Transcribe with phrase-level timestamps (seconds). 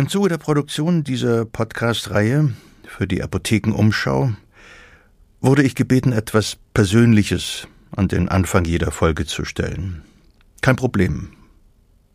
[0.00, 2.54] Im Zuge der Produktion dieser Podcast-Reihe
[2.86, 4.32] für die Apothekenumschau
[5.42, 10.00] wurde ich gebeten, etwas Persönliches an den Anfang jeder Folge zu stellen.
[10.62, 11.34] Kein Problem.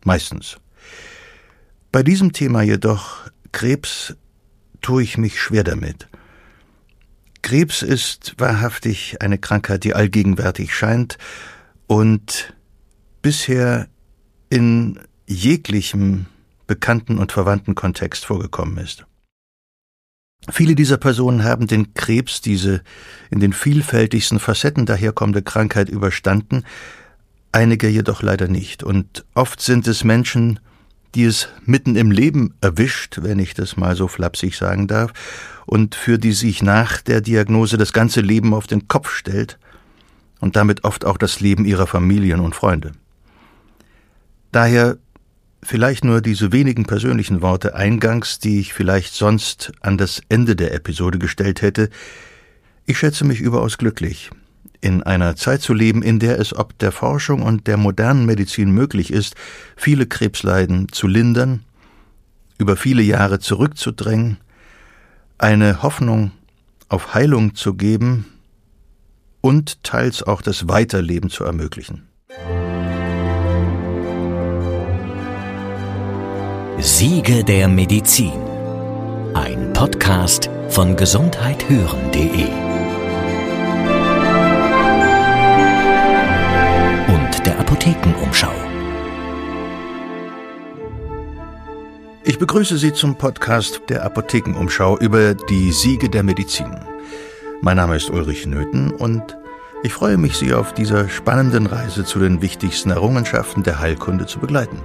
[0.02, 0.56] Meistens.
[1.92, 4.16] Bei diesem Thema jedoch, Krebs,
[4.80, 6.08] tue ich mich schwer damit.
[7.42, 11.18] Krebs ist wahrhaftig eine Krankheit, die allgegenwärtig scheint
[11.86, 12.52] und
[13.22, 13.86] bisher
[14.50, 14.98] in
[15.28, 16.26] jeglichem
[16.66, 19.06] bekannten und verwandten Kontext vorgekommen ist.
[20.50, 22.82] Viele dieser Personen haben den Krebs, diese
[23.30, 26.64] in den vielfältigsten Facetten daherkommende Krankheit überstanden,
[27.52, 28.82] einige jedoch leider nicht.
[28.82, 30.60] Und oft sind es Menschen,
[31.14, 35.12] die es mitten im Leben erwischt, wenn ich das mal so flapsig sagen darf,
[35.64, 39.58] und für die sich nach der Diagnose das ganze Leben auf den Kopf stellt
[40.40, 42.92] und damit oft auch das Leben ihrer Familien und Freunde.
[44.52, 44.98] Daher
[45.68, 50.72] Vielleicht nur diese wenigen persönlichen Worte eingangs, die ich vielleicht sonst an das Ende der
[50.72, 51.90] Episode gestellt hätte.
[52.84, 54.30] Ich schätze mich überaus glücklich,
[54.80, 58.70] in einer Zeit zu leben, in der es ob der Forschung und der modernen Medizin
[58.70, 59.34] möglich ist,
[59.74, 61.64] viele Krebsleiden zu lindern,
[62.58, 64.36] über viele Jahre zurückzudrängen,
[65.36, 66.30] eine Hoffnung
[66.88, 68.26] auf Heilung zu geben
[69.40, 72.06] und teils auch das Weiterleben zu ermöglichen.
[76.78, 78.32] Siege der Medizin.
[79.32, 82.44] Ein Podcast von gesundheithören.de
[87.08, 88.52] und der Apothekenumschau.
[92.24, 96.76] Ich begrüße Sie zum Podcast der Apothekenumschau über die Siege der Medizin.
[97.62, 99.38] Mein Name ist Ulrich Nöthen und
[99.82, 104.40] ich freue mich, Sie auf dieser spannenden Reise zu den wichtigsten Errungenschaften der Heilkunde zu
[104.40, 104.82] begleiten.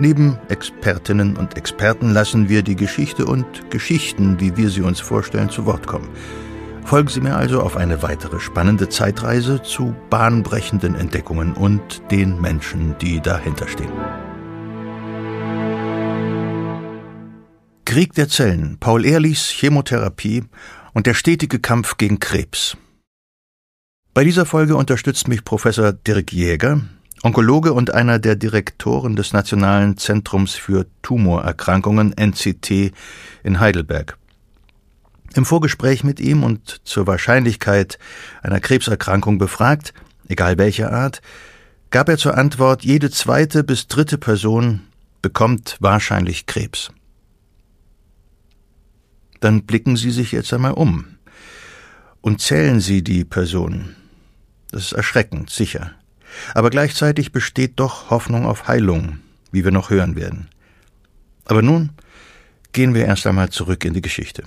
[0.00, 5.50] Neben Expertinnen und Experten lassen wir die Geschichte und Geschichten, wie wir sie uns vorstellen,
[5.50, 6.08] zu Wort kommen.
[6.84, 12.96] Folgen Sie mir also auf eine weitere spannende Zeitreise zu bahnbrechenden Entdeckungen und den Menschen,
[12.98, 13.92] die dahinter stehen.
[17.84, 20.44] Krieg der Zellen, Paul Ehrlichs Chemotherapie
[20.94, 22.76] und der stetige Kampf gegen Krebs.
[24.14, 26.82] Bei dieser Folge unterstützt mich Professor Dirk Jäger,
[27.22, 32.92] Onkologe und einer der Direktoren des Nationalen Zentrums für Tumorerkrankungen NCT
[33.42, 34.16] in Heidelberg.
[35.34, 37.98] Im Vorgespräch mit ihm und zur Wahrscheinlichkeit
[38.42, 39.94] einer Krebserkrankung befragt,
[40.28, 41.20] egal welcher Art,
[41.90, 44.82] gab er zur Antwort, jede zweite bis dritte Person
[45.20, 46.92] bekommt wahrscheinlich Krebs.
[49.40, 51.04] Dann blicken Sie sich jetzt einmal um
[52.20, 53.96] und zählen Sie die Personen.
[54.70, 55.97] Das ist erschreckend, sicher.
[56.54, 59.18] Aber gleichzeitig besteht doch Hoffnung auf Heilung,
[59.52, 60.48] wie wir noch hören werden.
[61.44, 61.90] Aber nun
[62.72, 64.44] gehen wir erst einmal zurück in die Geschichte.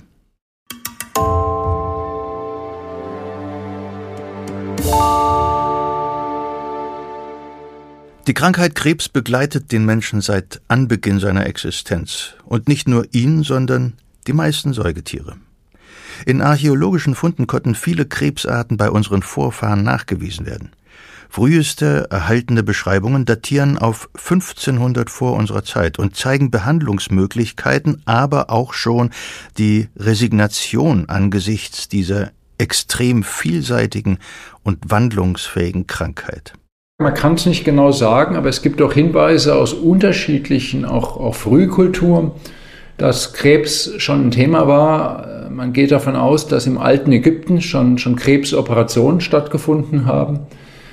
[8.28, 12.34] Die Krankheit Krebs begleitet den Menschen seit Anbeginn seiner Existenz.
[12.44, 13.94] Und nicht nur ihn, sondern
[14.28, 15.36] die meisten Säugetiere.
[16.24, 20.70] In archäologischen Funden konnten viele Krebsarten bei unseren Vorfahren nachgewiesen werden.
[21.34, 29.08] Früheste erhaltene Beschreibungen datieren auf 1500 vor unserer Zeit und zeigen Behandlungsmöglichkeiten, aber auch schon
[29.56, 34.18] die Resignation angesichts dieser extrem vielseitigen
[34.62, 36.52] und wandlungsfähigen Krankheit.
[36.98, 41.34] Man kann es nicht genau sagen, aber es gibt auch Hinweise aus unterschiedlichen, auch, auch
[41.34, 42.32] Frühkulturen,
[42.98, 45.48] dass Krebs schon ein Thema war.
[45.48, 50.40] Man geht davon aus, dass im alten Ägypten schon, schon Krebsoperationen stattgefunden haben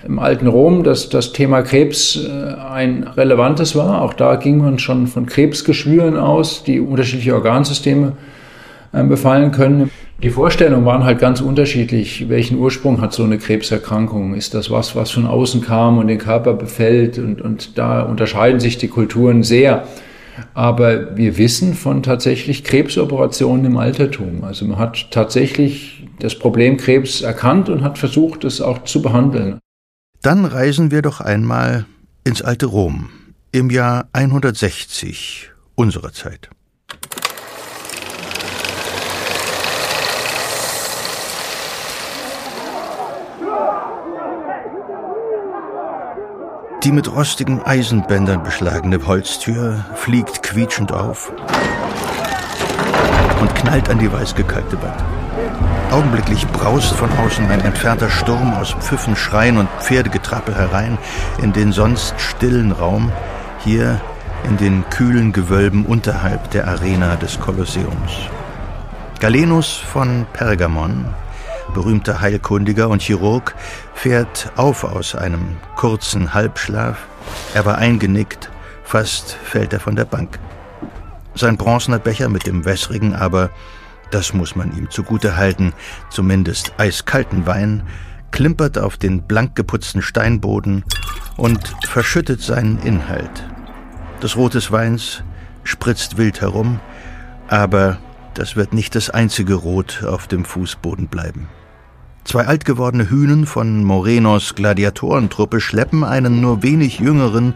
[0.06, 4.02] im alten Rom, dass das Thema Krebs äh, ein relevantes war.
[4.02, 8.14] Auch da ging man schon von Krebsgeschwüren aus, die unterschiedliche Organsysteme
[8.92, 9.92] äh, befallen können.
[10.22, 12.28] Die Vorstellungen waren halt ganz unterschiedlich.
[12.28, 14.34] Welchen Ursprung hat so eine Krebserkrankung?
[14.34, 17.18] Ist das was, was von außen kam und den Körper befällt?
[17.18, 19.86] Und, und da unterscheiden sich die Kulturen sehr.
[20.54, 24.44] Aber wir wissen von tatsächlich Krebsoperationen im Altertum.
[24.44, 29.60] Also man hat tatsächlich das Problem Krebs erkannt und hat versucht, es auch zu behandeln.
[30.22, 31.86] Dann reisen wir doch einmal
[32.26, 33.10] ins alte Rom
[33.54, 36.50] im Jahr 160 unserer Zeit.
[46.84, 51.32] Die mit rostigen Eisenbändern beschlagene Holztür fliegt quietschend auf
[53.40, 55.19] und knallt an die weiß gekalkte Wand.
[55.92, 61.00] Augenblicklich braust von außen ein entfernter Sturm aus Pfiffen, Schreien und Pferdegetrappel herein
[61.42, 63.12] in den sonst stillen Raum.
[63.64, 64.00] Hier
[64.48, 68.12] in den kühlen Gewölben unterhalb der Arena des Kolosseums.
[69.20, 71.06] Galenus von Pergamon,
[71.74, 73.56] berühmter Heilkundiger und Chirurg,
[73.96, 76.98] fährt auf aus einem kurzen Halbschlaf.
[77.56, 78.52] Er war eingenickt,
[78.84, 80.38] fast fällt er von der Bank.
[81.34, 83.50] Sein bronzener Becher mit dem wässrigen, aber
[84.12, 85.74] das muss man ihm zugute halten,
[86.10, 87.84] zumindest eiskalten Wein,
[88.32, 90.84] klimpert auf den blank geputzten Steinboden
[91.38, 93.46] und verschüttet seinen Inhalt.
[94.20, 95.24] Das Rot des Weins
[95.64, 96.80] spritzt wild herum,
[97.48, 97.98] aber
[98.34, 101.48] das wird nicht das einzige Rot auf dem Fußboden bleiben.
[102.26, 107.56] Zwei altgewordene Hühnen von Morenos Gladiatorentruppe schleppen einen nur wenig jüngeren,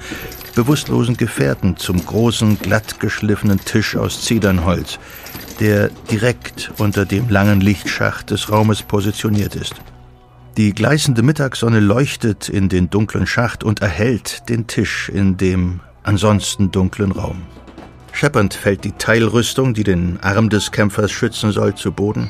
[0.55, 4.99] bewusstlosen Gefährten zum großen, glatt geschliffenen Tisch aus Zedernholz,
[5.59, 9.75] der direkt unter dem langen Lichtschacht des Raumes positioniert ist.
[10.57, 16.71] Die gleißende Mittagssonne leuchtet in den dunklen Schacht und erhellt den Tisch in dem ansonsten
[16.71, 17.41] dunklen Raum.
[18.11, 22.29] Scheppernd fällt die Teilrüstung, die den Arm des Kämpfers schützen soll, zu Boden.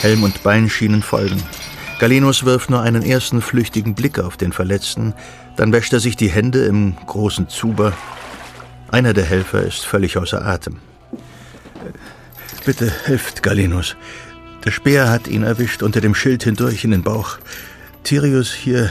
[0.00, 1.42] Helm und Beinschienen folgen.
[1.98, 5.14] Galenus wirft nur einen ersten flüchtigen Blick auf den Verletzten,
[5.56, 7.92] dann wäscht er sich die Hände im großen Zuber.
[8.92, 10.78] Einer der Helfer ist völlig außer Atem.
[12.64, 13.96] Bitte helft Galenus.
[14.64, 17.38] Der Speer hat ihn erwischt, unter dem Schild hindurch in den Bauch.
[18.04, 18.90] Tirius hier,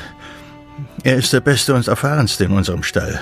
[1.04, 3.20] er ist der Beste und Erfahrenste in unserem Stall.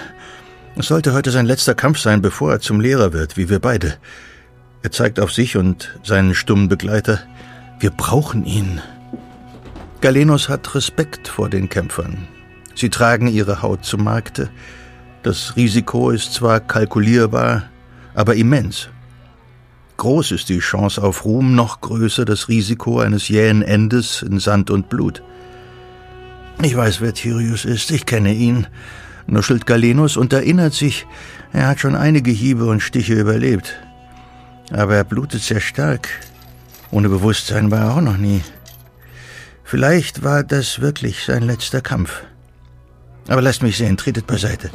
[0.76, 3.98] Es sollte heute sein letzter Kampf sein, bevor er zum Lehrer wird, wie wir beide.
[4.84, 7.20] Er zeigt auf sich und seinen stummen Begleiter.
[7.80, 8.82] Wir brauchen ihn.
[10.02, 12.28] Galenus hat Respekt vor den Kämpfern.
[12.76, 14.50] Sie tragen ihre Haut zum Markte.
[15.24, 17.64] Das Risiko ist zwar kalkulierbar,
[18.14, 18.90] aber immens.
[19.98, 24.70] Groß ist die Chance auf Ruhm, noch größer das Risiko eines jähen Endes in Sand
[24.70, 25.24] und Blut.
[26.62, 28.68] Ich weiß, wer Tyrius ist, ich kenne ihn,
[29.28, 31.06] nuschelt Galenus und erinnert sich,
[31.54, 33.76] er hat schon einige Hiebe und Stiche überlebt.
[34.72, 36.10] Aber er blutet sehr stark.
[36.92, 38.42] Ohne Bewusstsein war er auch noch nie.
[39.64, 42.24] Vielleicht war das wirklich sein letzter Kampf.
[43.28, 44.70] Aber lasst mich sehen, tretet beiseite.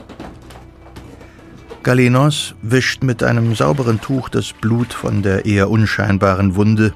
[1.82, 6.92] Galenos wischt mit einem sauberen Tuch das Blut von der eher unscheinbaren Wunde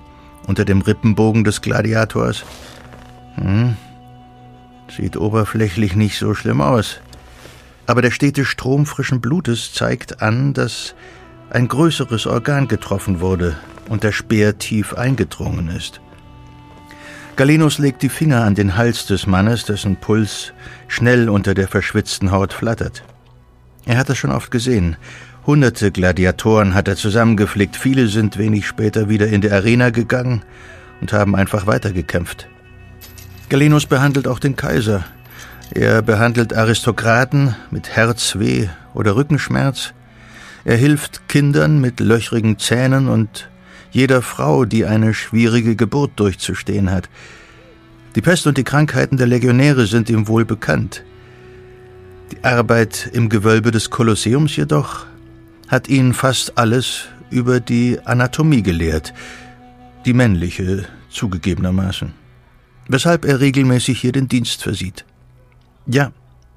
[0.47, 2.45] unter dem Rippenbogen des Gladiators.
[3.37, 3.79] Hm,
[4.95, 7.01] sieht oberflächlich nicht so schlimm aus.
[7.87, 10.95] Aber der stete Strom frischen Blutes zeigt an, dass
[11.49, 13.57] ein größeres Organ getroffen wurde
[13.89, 16.03] und der Speer tief eingedrungen ist.
[17.37, 20.53] Galenus legt die Finger an den Hals des Mannes, dessen Puls
[20.89, 23.03] schnell unter der verschwitzten Haut flattert.
[23.87, 24.97] Er hat es schon oft gesehen.
[25.47, 30.43] Hunderte Gladiatoren hat er zusammengeflickt, viele sind wenig später wieder in die Arena gegangen
[31.01, 32.49] und haben einfach weitergekämpft.
[33.51, 35.05] Galenus behandelt auch den Kaiser.
[35.71, 39.93] Er behandelt Aristokraten mit Herzweh oder Rückenschmerz.
[40.65, 43.51] Er hilft Kindern mit löchrigen Zähnen und
[43.91, 47.11] jeder Frau, die eine schwierige Geburt durchzustehen hat.
[48.15, 51.05] Die Pest und die Krankheiten der Legionäre sind ihm wohl bekannt.
[52.35, 55.07] Die Arbeit im Gewölbe des Kolosseums jedoch
[55.69, 59.15] hat ihn fast alles über die Anatomie gelehrt,
[60.05, 62.13] die männliche zugegebenermaßen,
[62.89, 65.05] weshalb er regelmäßig hier den Dienst versieht.
[65.87, 66.11] Ja,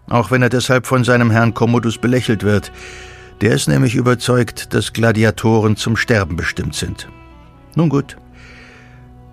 [0.09, 2.71] auch wenn er deshalb von seinem Herrn Commodus belächelt wird,
[3.41, 7.07] der ist nämlich überzeugt, dass Gladiatoren zum Sterben bestimmt sind.
[7.75, 8.17] Nun gut,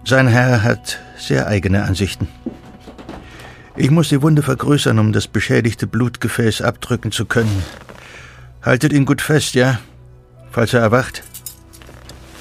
[0.04, 2.28] sein Herr hat sehr eigene Ansichten.
[3.76, 7.64] Ich muss die Wunde vergrößern, um das beschädigte Blutgefäß abdrücken zu können.
[8.62, 9.80] Haltet ihn gut fest, ja?
[10.52, 11.24] Falls er erwacht.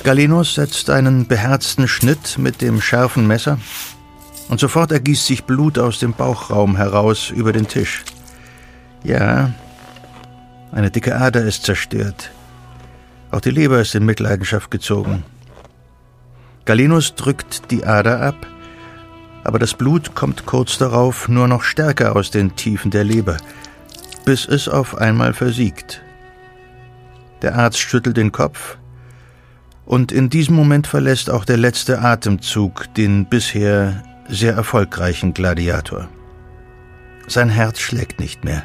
[0.03, 3.57] Galenus setzt einen beherzten Schnitt mit dem scharfen Messer
[4.49, 8.03] und sofort ergießt sich Blut aus dem Bauchraum heraus über den Tisch.
[9.03, 9.53] Ja,
[10.71, 12.29] eine dicke Ader ist zerstört.
[13.31, 15.23] Auch die Leber ist in Mitleidenschaft gezogen.
[16.65, 18.35] Galenus drückt die Ader ab
[19.43, 23.38] aber das Blut kommt kurz darauf nur noch stärker aus den Tiefen der Leber,
[24.25, 26.01] bis es auf einmal versiegt.
[27.41, 28.77] Der Arzt schüttelt den Kopf,
[29.85, 36.07] und in diesem Moment verlässt auch der letzte Atemzug den bisher sehr erfolgreichen Gladiator.
[37.27, 38.63] Sein Herz schlägt nicht mehr.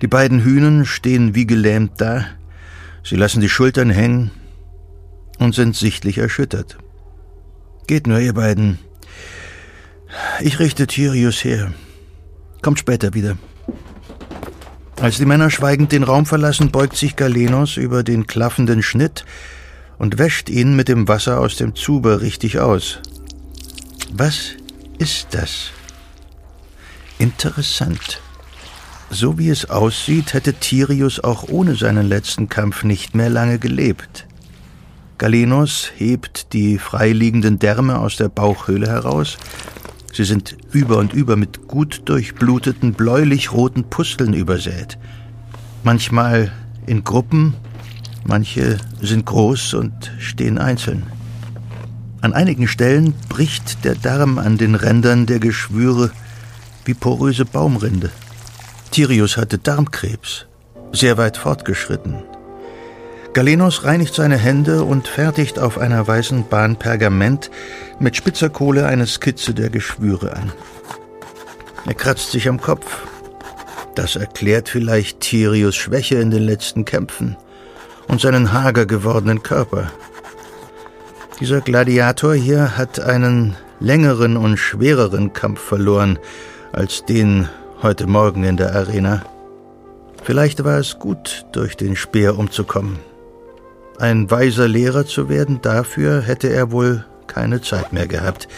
[0.00, 2.24] Die beiden Hühnen stehen wie gelähmt da,
[3.04, 4.30] sie lassen die Schultern hängen
[5.38, 6.78] und sind sichtlich erschüttert.
[7.86, 8.78] Geht nur, ihr beiden,
[10.40, 11.72] ich richte Tyrius her.
[12.62, 13.36] Kommt später wieder.
[15.00, 19.24] Als die Männer schweigend den Raum verlassen, beugt sich Galenos über den klaffenden Schnitt
[19.98, 23.00] und wäscht ihn mit dem Wasser aus dem Zuber richtig aus.
[24.12, 24.52] Was
[24.98, 25.70] ist das?
[27.18, 28.20] Interessant.
[29.10, 34.26] so wie es aussieht, hätte Tirius auch ohne seinen letzten Kampf nicht mehr lange gelebt.
[35.18, 39.36] Galenos hebt die freiliegenden Därme aus der Bauchhöhle heraus.
[40.12, 44.98] Sie sind über und über mit gut durchbluteten bläulich-roten Pusteln übersät.
[45.84, 46.52] Manchmal
[46.86, 47.54] in Gruppen,
[48.24, 51.04] manche sind groß und stehen einzeln.
[52.20, 56.10] An einigen Stellen bricht der Darm an den Rändern der Geschwüre
[56.84, 58.10] wie poröse Baumrinde.
[58.90, 60.46] Tirius hatte Darmkrebs,
[60.92, 62.22] sehr weit fortgeschritten.
[63.34, 67.50] Galenos reinigt seine Hände und fertigt auf einer weißen Bahn Pergament
[67.98, 70.52] mit spitzer Kohle eine Skizze der Geschwüre an.
[71.86, 73.06] Er kratzt sich am Kopf.
[73.94, 77.38] Das erklärt vielleicht Tirius Schwäche in den letzten Kämpfen
[78.06, 79.90] und seinen hager gewordenen Körper.
[81.40, 86.18] Dieser Gladiator hier hat einen längeren und schwereren Kampf verloren
[86.72, 87.48] als den
[87.82, 89.22] heute Morgen in der Arena.
[90.22, 92.98] Vielleicht war es gut, durch den Speer umzukommen.
[93.98, 98.48] Ein weiser Lehrer zu werden, dafür hätte er wohl keine Zeit mehr gehabt.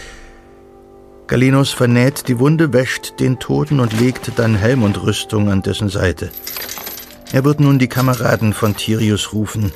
[1.26, 5.88] Galinus vernäht die Wunde, wäscht den Toten und legt dann Helm und Rüstung an dessen
[5.88, 6.30] Seite.
[7.32, 9.72] Er wird nun die Kameraden von Tirius rufen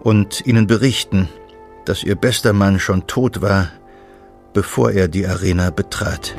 [0.00, 1.28] und ihnen berichten,
[1.84, 3.70] dass ihr bester Mann schon tot war,
[4.52, 6.34] bevor er die Arena betrat.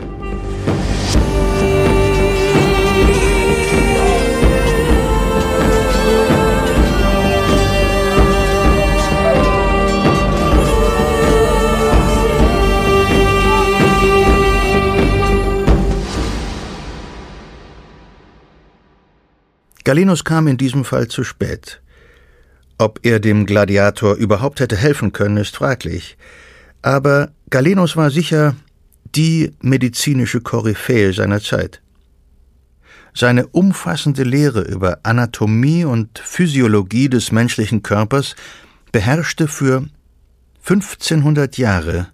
[19.87, 21.81] Galenus kam in diesem Fall zu spät.
[22.77, 26.17] Ob er dem Gladiator überhaupt hätte helfen können, ist fraglich.
[26.81, 28.57] Aber Galenus war sicher
[29.15, 31.81] die medizinische Koryphäe seiner Zeit.
[33.13, 38.35] Seine umfassende Lehre über Anatomie und Physiologie des menschlichen Körpers
[38.91, 39.85] beherrschte für
[40.65, 42.09] 1500 Jahre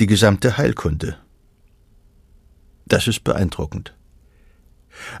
[0.00, 1.18] die gesamte Heilkunde.
[2.86, 3.94] Das ist beeindruckend.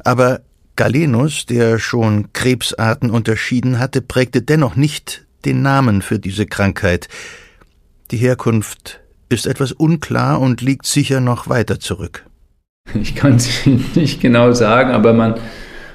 [0.02, 0.40] Aber
[0.76, 7.08] Galenus, der schon Krebsarten unterschieden hatte, prägte dennoch nicht den Namen für diese Krankheit.
[8.10, 12.24] Die Herkunft ist etwas unklar und liegt sicher noch weiter zurück.
[12.94, 15.34] Ich kann es nicht genau sagen, aber man,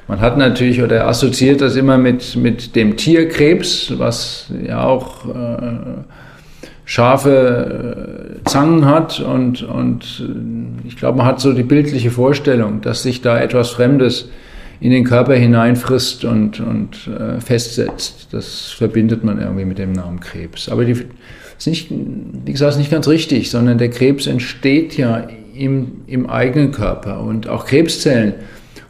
[0.07, 6.03] man hat natürlich oder assoziiert das immer mit, mit dem Tierkrebs, was ja auch äh,
[6.85, 12.81] scharfe äh, Zangen hat und, und äh, ich glaube, man hat so die bildliche Vorstellung,
[12.81, 14.29] dass sich da etwas Fremdes
[14.81, 18.29] in den Körper hineinfrisst und, und äh, festsetzt.
[18.31, 20.69] Das verbindet man irgendwie mit dem Namen Krebs.
[20.69, 20.95] Aber die
[21.57, 26.71] ist nicht, wie gesagt, nicht ganz richtig, sondern der Krebs entsteht ja im, im eigenen
[26.71, 27.21] Körper.
[27.21, 28.35] Und auch Krebszellen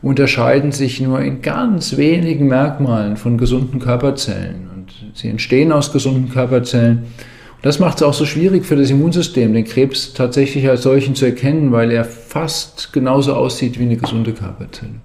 [0.01, 4.69] unterscheiden sich nur in ganz wenigen Merkmalen von gesunden Körperzellen.
[4.75, 6.99] Und sie entstehen aus gesunden Körperzellen.
[6.99, 11.15] Und das macht es auch so schwierig für das Immunsystem, den Krebs tatsächlich als solchen
[11.15, 15.01] zu erkennen, weil er fast genauso aussieht wie eine gesunde Körperzelle.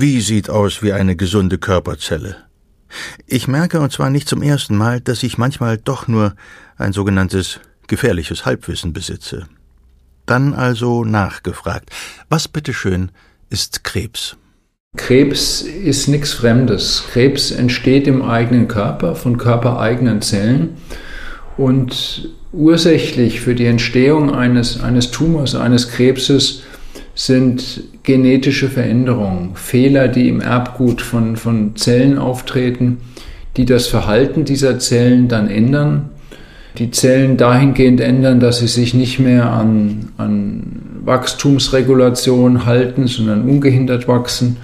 [0.00, 2.36] Wie sieht aus wie eine gesunde Körperzelle?
[3.26, 6.36] Ich merke, und zwar nicht zum ersten Mal, dass ich manchmal doch nur
[6.76, 9.48] ein sogenanntes gefährliches Halbwissen besitze.
[10.24, 11.90] Dann also nachgefragt.
[12.28, 13.10] Was bitteschön
[13.50, 14.36] ist Krebs?
[14.96, 17.02] Krebs ist nichts Fremdes.
[17.10, 20.76] Krebs entsteht im eigenen Körper von körpereigenen Zellen
[21.56, 26.62] und ursächlich für die Entstehung eines, eines Tumors, eines Krebses
[27.18, 32.98] sind genetische Veränderungen, Fehler, die im Erbgut von, von Zellen auftreten,
[33.56, 36.10] die das Verhalten dieser Zellen dann ändern,
[36.78, 40.62] die Zellen dahingehend ändern, dass sie sich nicht mehr an, an
[41.04, 44.58] Wachstumsregulation halten, sondern ungehindert wachsen,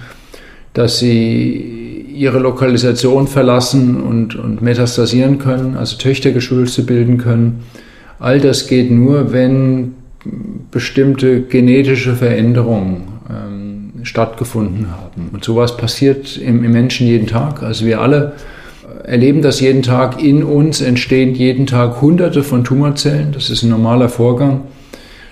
[0.71, 7.63] dass sie ihre Lokalisation verlassen und, und metastasieren können, also Töchtergeschwülste bilden können.
[8.17, 9.95] All das geht nur, wenn
[10.75, 15.29] bestimmte genetische Veränderungen ähm, stattgefunden haben.
[15.31, 17.63] Und sowas passiert im, im Menschen jeden Tag.
[17.63, 18.33] Also wir alle
[19.05, 20.21] erleben das jeden Tag.
[20.21, 23.31] In uns entstehen jeden Tag Hunderte von Tumorzellen.
[23.31, 24.63] Das ist ein normaler Vorgang.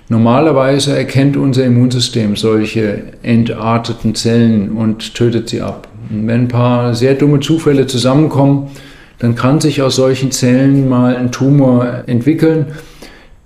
[0.08, 5.88] Normalerweise erkennt unser Immunsystem solche entarteten Zellen und tötet sie ab.
[6.08, 8.68] Und wenn ein paar sehr dumme Zufälle zusammenkommen,
[9.18, 12.68] dann kann sich aus solchen Zellen mal ein Tumor entwickeln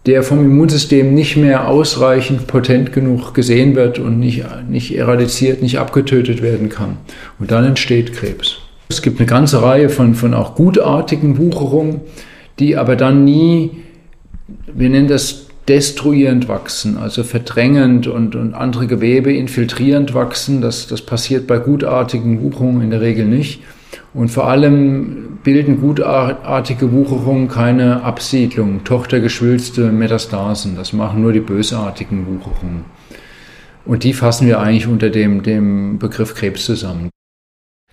[0.08, 5.78] der vom Immunsystem nicht mehr ausreichend potent genug gesehen wird und nicht, nicht eradiziert, nicht
[5.78, 6.96] abgetötet werden kann.
[7.38, 8.56] Und dann entsteht Krebs.
[8.88, 12.00] Es gibt eine ganze Reihe von, von auch gutartigen Wucherungen,
[12.58, 13.82] die aber dann nie,
[14.74, 20.62] wir nennen das destruierend wachsen, also verdrängend und, und andere Gewebe infiltrierend wachsen.
[20.62, 23.60] Das, das passiert bei gutartigen Wucherungen in der Regel nicht.
[24.14, 30.76] Und vor allem bilden gutartige Wucherungen keine Absiedlung, tochtergeschwülste Metastasen.
[30.76, 32.85] Das machen nur die bösartigen Wucherungen.
[33.85, 37.11] Und die fassen wir eigentlich unter dem, dem Begriff Krebs zusammen.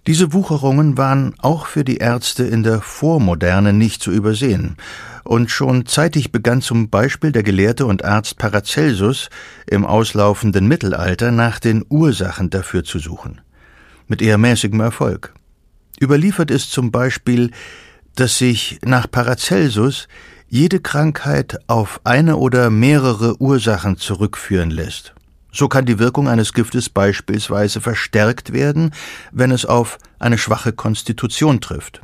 [0.07, 4.77] Diese Wucherungen waren auch für die Ärzte in der Vormoderne nicht zu übersehen.
[5.23, 9.29] Und schon zeitig begann zum Beispiel der Gelehrte und Arzt Paracelsus
[9.65, 13.41] im auslaufenden Mittelalter nach den Ursachen dafür zu suchen.
[14.07, 15.33] Mit eher mäßigem Erfolg.
[16.01, 17.51] Überliefert ist zum Beispiel,
[18.15, 20.07] dass sich nach Paracelsus
[20.47, 25.13] jede Krankheit auf eine oder mehrere Ursachen zurückführen lässt.
[25.51, 28.91] So kann die Wirkung eines Giftes beispielsweise verstärkt werden,
[29.31, 32.01] wenn es auf eine schwache Konstitution trifft.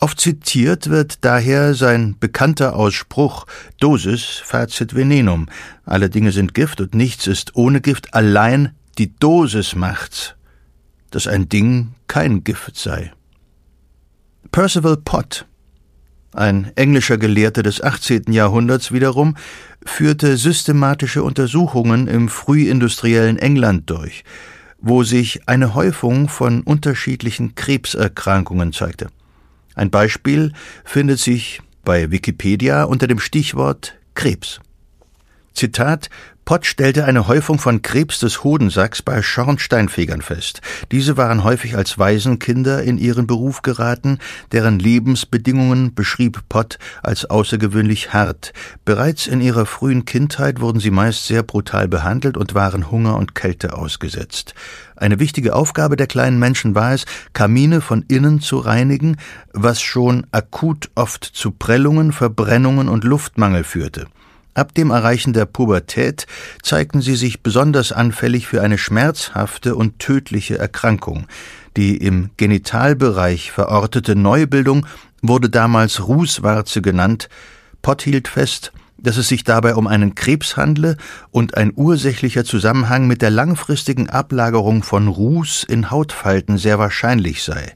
[0.00, 3.46] Oft zitiert wird daher sein bekannter Ausspruch
[3.78, 5.48] Dosis facit venenum.
[5.84, 10.34] Alle Dinge sind Gift und nichts ist ohne Gift, allein die Dosis macht's,
[11.14, 13.12] dass ein Ding kein Gift sei.
[14.50, 15.46] Percival Pott
[16.34, 18.32] ein englischer Gelehrter des 18.
[18.32, 19.36] Jahrhunderts wiederum
[19.86, 24.24] führte systematische Untersuchungen im frühindustriellen England durch,
[24.80, 29.10] wo sich eine Häufung von unterschiedlichen Krebserkrankungen zeigte.
[29.76, 30.52] Ein Beispiel
[30.84, 34.60] findet sich bei Wikipedia unter dem Stichwort Krebs.
[35.52, 36.10] Zitat
[36.44, 40.60] Pott stellte eine Häufung von Krebs des Hodensacks bei Schornsteinfegern fest.
[40.92, 44.18] Diese waren häufig als Waisenkinder in ihren Beruf geraten,
[44.52, 48.52] deren Lebensbedingungen beschrieb Pott als außergewöhnlich hart.
[48.84, 53.34] Bereits in ihrer frühen Kindheit wurden sie meist sehr brutal behandelt und waren Hunger und
[53.34, 54.54] Kälte ausgesetzt.
[54.96, 59.16] Eine wichtige Aufgabe der kleinen Menschen war es, Kamine von innen zu reinigen,
[59.54, 64.06] was schon akut oft zu Prellungen, Verbrennungen und Luftmangel führte.
[64.54, 66.26] Ab dem Erreichen der Pubertät
[66.62, 71.26] zeigten sie sich besonders anfällig für eine schmerzhafte und tödliche Erkrankung.
[71.76, 74.86] Die im Genitalbereich verortete Neubildung
[75.22, 77.28] wurde damals Rußwarze genannt.
[77.82, 80.96] Pott hielt fest, dass es sich dabei um einen Krebs handle
[81.32, 87.74] und ein ursächlicher Zusammenhang mit der langfristigen Ablagerung von Ruß in Hautfalten sehr wahrscheinlich sei.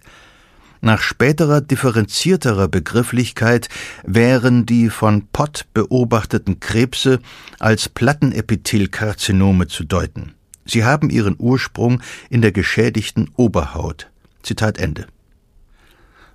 [0.80, 3.68] Nach späterer differenzierterer Begrifflichkeit
[4.04, 7.18] wären die von Pott beobachteten Krebse
[7.58, 10.34] als Plattenepithelkarzinome zu deuten.
[10.64, 14.10] Sie haben ihren Ursprung in der geschädigten Oberhaut.
[14.42, 15.06] Zitat Ende.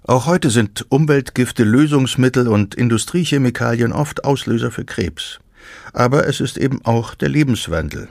[0.06, 5.40] Auch heute sind Umweltgifte, Lösungsmittel und Industriechemikalien oft Auslöser für Krebs.
[5.94, 8.10] Aber es ist eben auch der Lebenswandel.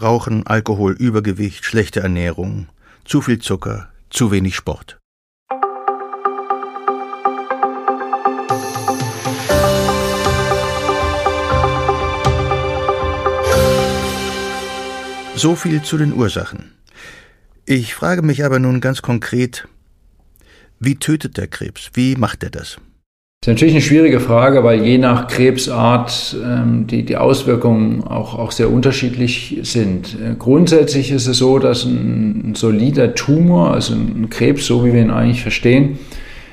[0.00, 2.68] Rauchen, Alkohol, Übergewicht, schlechte Ernährung,
[3.04, 5.01] zu viel Zucker, zu wenig Sport.
[15.42, 16.70] So viel zu den Ursachen.
[17.66, 19.66] Ich frage mich aber nun ganz konkret,
[20.78, 21.90] wie tötet der Krebs?
[21.94, 22.76] Wie macht er das?
[22.76, 28.38] Das ist natürlich eine schwierige Frage, weil je nach Krebsart ähm, die, die Auswirkungen auch,
[28.38, 30.14] auch sehr unterschiedlich sind.
[30.14, 34.92] Äh, grundsätzlich ist es so, dass ein, ein, solider Tumor, also ein Krebs, so wie
[34.92, 35.98] wir ihn eigentlich verstehen,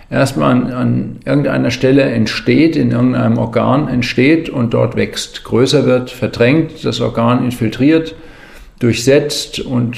[0.10, 6.10] erstmal an, an irgendeiner Stelle entsteht, in irgendeinem Organ entsteht und dort wächst, größer wird,
[6.10, 8.16] verdrängt, das Organ infiltriert
[8.80, 9.98] durchsetzt und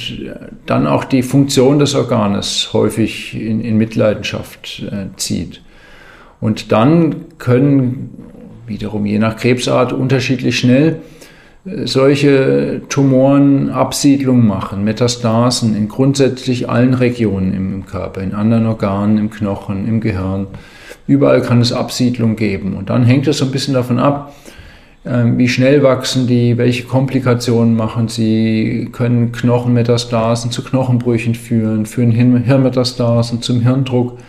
[0.65, 5.61] dann auch die Funktion des Organes häufig in, in Mitleidenschaft äh, zieht.
[6.39, 8.09] Und dann können
[8.65, 10.97] wiederum je nach Krebsart unterschiedlich schnell
[11.65, 19.19] äh, solche Tumoren Absiedlung machen, Metastasen in grundsätzlich allen Regionen im Körper, in anderen Organen,
[19.19, 20.47] im Knochen, im Gehirn.
[21.05, 22.73] Überall kann es Absiedlung geben.
[22.73, 24.33] Und dann hängt es so ein bisschen davon ab,
[25.03, 33.41] wie schnell wachsen die, welche Komplikationen machen sie, können Knochenmetastasen zu Knochenbrüchen führen, führen Hirnmetastasen
[33.41, 34.19] zum Hirndruck.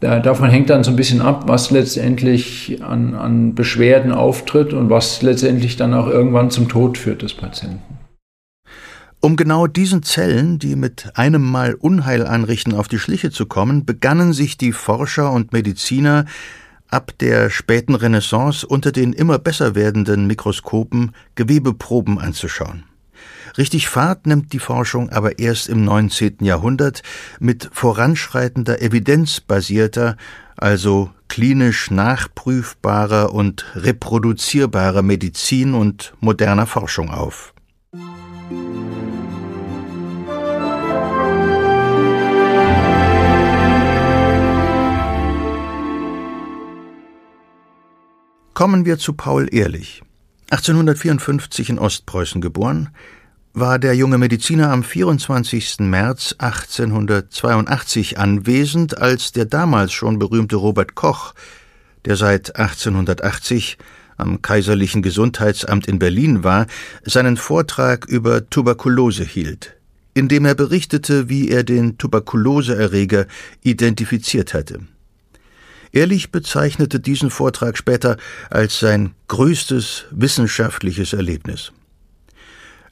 [0.00, 5.22] Davon hängt dann so ein bisschen ab, was letztendlich an, an Beschwerden auftritt und was
[5.22, 7.82] letztendlich dann auch irgendwann zum Tod führt des Patienten.
[9.20, 13.84] Um genau diesen Zellen, die mit einem Mal Unheil anrichten, auf die Schliche zu kommen,
[13.84, 16.24] begannen sich die Forscher und Mediziner
[16.88, 22.84] ab der späten Renaissance unter den immer besser werdenden Mikroskopen Gewebeproben anzuschauen.
[23.56, 26.38] Richtig Fahrt nimmt die Forschung aber erst im 19.
[26.40, 27.02] Jahrhundert
[27.40, 30.16] mit voranschreitender evidenzbasierter,
[30.56, 37.54] also klinisch nachprüfbarer und reproduzierbarer Medizin und moderner Forschung auf.
[48.58, 50.02] Kommen wir zu Paul Ehrlich.
[50.50, 52.88] 1854 in Ostpreußen geboren,
[53.52, 55.78] war der junge Mediziner am 24.
[55.78, 61.34] März 1882 anwesend, als der damals schon berühmte Robert Koch,
[62.04, 63.78] der seit 1880
[64.16, 66.66] am Kaiserlichen Gesundheitsamt in Berlin war,
[67.04, 69.76] seinen Vortrag über Tuberkulose hielt,
[70.14, 73.26] in dem er berichtete, wie er den Tuberkuloseerreger
[73.62, 74.80] identifiziert hatte.
[75.92, 78.16] Ehrlich bezeichnete diesen Vortrag später
[78.50, 81.72] als sein größtes wissenschaftliches Erlebnis.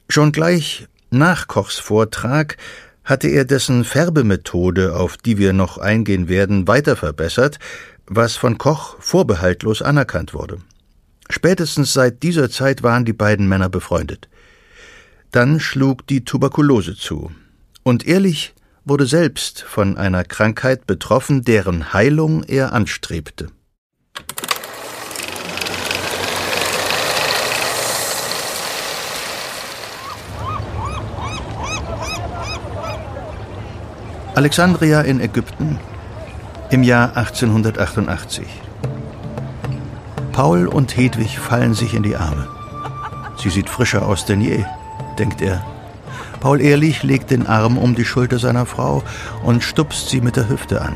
[0.09, 2.57] Schon gleich nach Kochs Vortrag
[3.03, 7.59] hatte er dessen Färbemethode, auf die wir noch eingehen werden, weiter verbessert,
[8.05, 10.59] was von Koch vorbehaltlos anerkannt wurde.
[11.29, 14.29] Spätestens seit dieser Zeit waren die beiden Männer befreundet.
[15.31, 17.31] Dann schlug die Tuberkulose zu.
[17.83, 18.53] Und Ehrlich
[18.87, 23.49] wurde selbst von einer Krankheit betroffen, deren Heilung er anstrebte.
[34.35, 35.79] Alexandria in Ägypten
[36.69, 38.45] im Jahr 1888.
[40.31, 42.47] Paul und Hedwig fallen sich in die Arme.
[43.37, 44.63] Sie sieht frischer aus denn je,
[45.17, 45.76] denkt er.
[46.39, 49.03] Paul Ehrlich legt den Arm um die Schulter seiner Frau
[49.43, 50.95] und stupst sie mit der Hüfte an.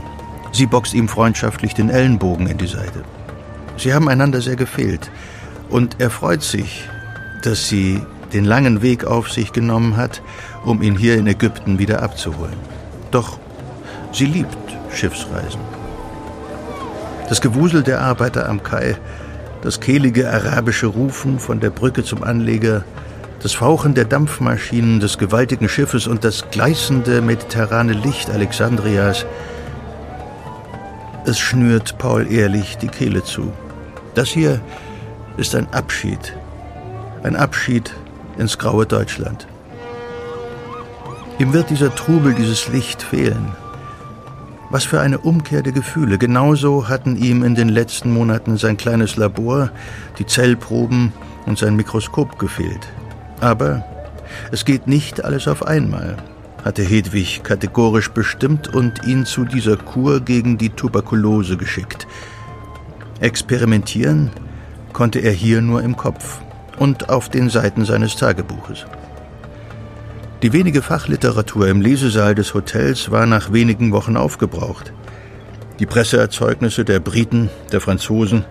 [0.52, 3.04] Sie boxt ihm freundschaftlich den Ellenbogen in die Seite.
[3.78, 5.10] Sie haben einander sehr gefehlt,
[5.70, 6.88] und er freut sich,
[7.44, 8.02] dass sie
[8.34, 10.22] den langen Weg auf sich genommen hat,
[10.66, 12.58] um ihn hier in Ägypten wieder abzuholen.
[13.10, 13.40] Doch
[14.12, 14.58] sie liebt
[14.94, 15.62] Schiffsreisen.
[17.30, 18.98] Das Gewusel der Arbeiter am Kai
[19.62, 22.84] das kehlige arabische Rufen von der Brücke zum Anleger,
[23.42, 29.26] das Fauchen der Dampfmaschinen des gewaltigen Schiffes und das gleißende mediterrane Licht Alexandrias.
[31.26, 33.52] Es schnürt Paul ehrlich die Kehle zu.
[34.14, 34.62] Das hier
[35.38, 36.36] ist ein Abschied.
[37.24, 37.94] Ein Abschied
[38.38, 39.48] ins graue Deutschland.
[41.40, 43.56] Ihm wird dieser Trubel, dieses Licht fehlen.
[44.70, 46.18] Was für eine Umkehr der Gefühle.
[46.18, 49.72] Genauso hatten ihm in den letzten Monaten sein kleines Labor,
[50.20, 51.12] die Zellproben
[51.48, 52.88] und sein Mikroskop gefehlt.
[53.42, 53.84] Aber
[54.52, 56.16] es geht nicht alles auf einmal,
[56.64, 62.08] hatte Hedwig kategorisch bestimmt und ihn zu dieser Kur gegen die Tuberkulose geschickt.
[63.20, 64.30] Experimentieren
[64.94, 66.42] konnte er hier nur im Kopf
[66.78, 68.86] und auf den Seiten seines Tagebuches.
[70.44, 74.92] Die wenige Fachliteratur im Lesesaal des Hotels war nach wenigen Wochen aufgebraucht.
[75.80, 78.46] Die Presseerzeugnisse der Briten, der Franzosen,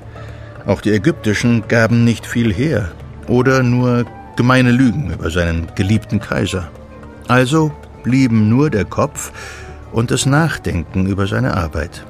[0.66, 2.90] auch die ägyptischen gaben nicht viel her
[3.28, 4.04] oder nur
[4.40, 6.70] gemeine Lügen über seinen geliebten Kaiser.
[7.28, 7.72] Also
[8.02, 9.32] blieben nur der Kopf
[9.92, 12.06] und das Nachdenken über seine Arbeit.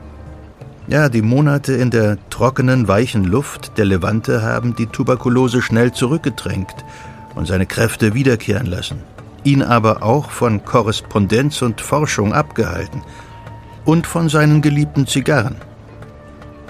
[0.86, 6.76] Ja, die Monate in der trockenen, weichen Luft der Levante haben die Tuberkulose schnell zurückgedrängt
[7.34, 9.02] und seine Kräfte wiederkehren lassen
[9.44, 13.02] ihn aber auch von Korrespondenz und Forschung abgehalten
[13.84, 15.56] und von seinen geliebten Zigarren.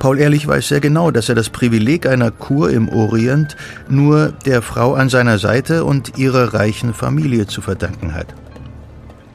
[0.00, 3.56] Paul Ehrlich weiß sehr genau, dass er das Privileg einer Kur im Orient
[3.88, 8.26] nur der Frau an seiner Seite und ihrer reichen Familie zu verdanken hat.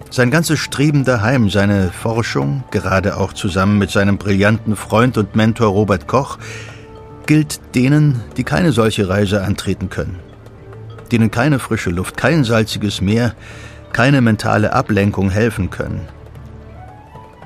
[0.10, 5.70] Sein ganzes Streben daheim, seine Forschung, gerade auch zusammen mit seinem brillanten Freund und Mentor
[5.70, 6.38] Robert Koch,
[7.26, 10.20] gilt denen, die keine solche Reise antreten können
[11.12, 13.34] denen keine frische Luft, kein salziges Meer,
[13.94, 16.02] keine mentale Ablenkung helfen können.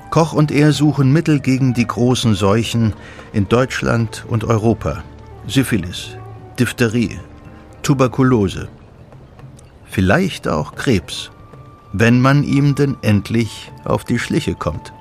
[0.10, 2.94] Koch und er suchen Mittel gegen die großen Seuchen
[3.32, 5.04] in Deutschland und Europa.
[5.48, 6.18] Syphilis,
[6.60, 7.20] Diphtherie,
[7.84, 8.70] Tuberkulose,
[9.86, 11.32] vielleicht auch Krebs,
[11.94, 14.94] wenn man ihm denn endlich auf die Schliche kommt.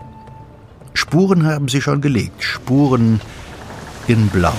[0.92, 3.20] Spuren haben sie schon gelegt, Spuren
[4.08, 4.56] in Blau.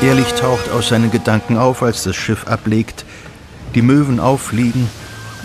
[0.00, 3.04] Ehrlich taucht aus seinen Gedanken auf, als das Schiff ablegt,
[3.76, 4.88] die Möwen auffliegen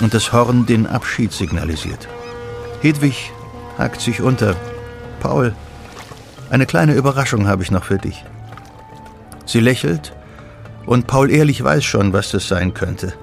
[0.01, 2.07] und das Horn den Abschied signalisiert.
[2.81, 3.31] Hedwig
[3.77, 4.55] hakt sich unter.
[5.19, 5.55] Paul,
[6.49, 8.23] eine kleine Überraschung habe ich noch für dich.
[9.45, 10.13] Sie lächelt
[10.85, 13.13] und Paul Ehrlich weiß schon, was das sein könnte.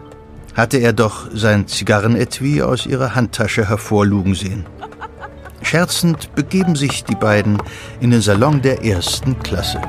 [0.54, 4.66] Hatte er doch sein Zigarrenetui aus ihrer Handtasche hervorlugen sehen.
[5.62, 7.58] Scherzend begeben sich die beiden
[8.00, 9.80] in den Salon der ersten Klasse.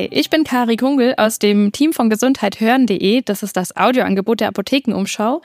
[0.00, 3.20] Hi, ich bin Kari Kungel aus dem Team von gesundheithören.de.
[3.20, 5.42] Das ist das Audioangebot der Apothekenumschau.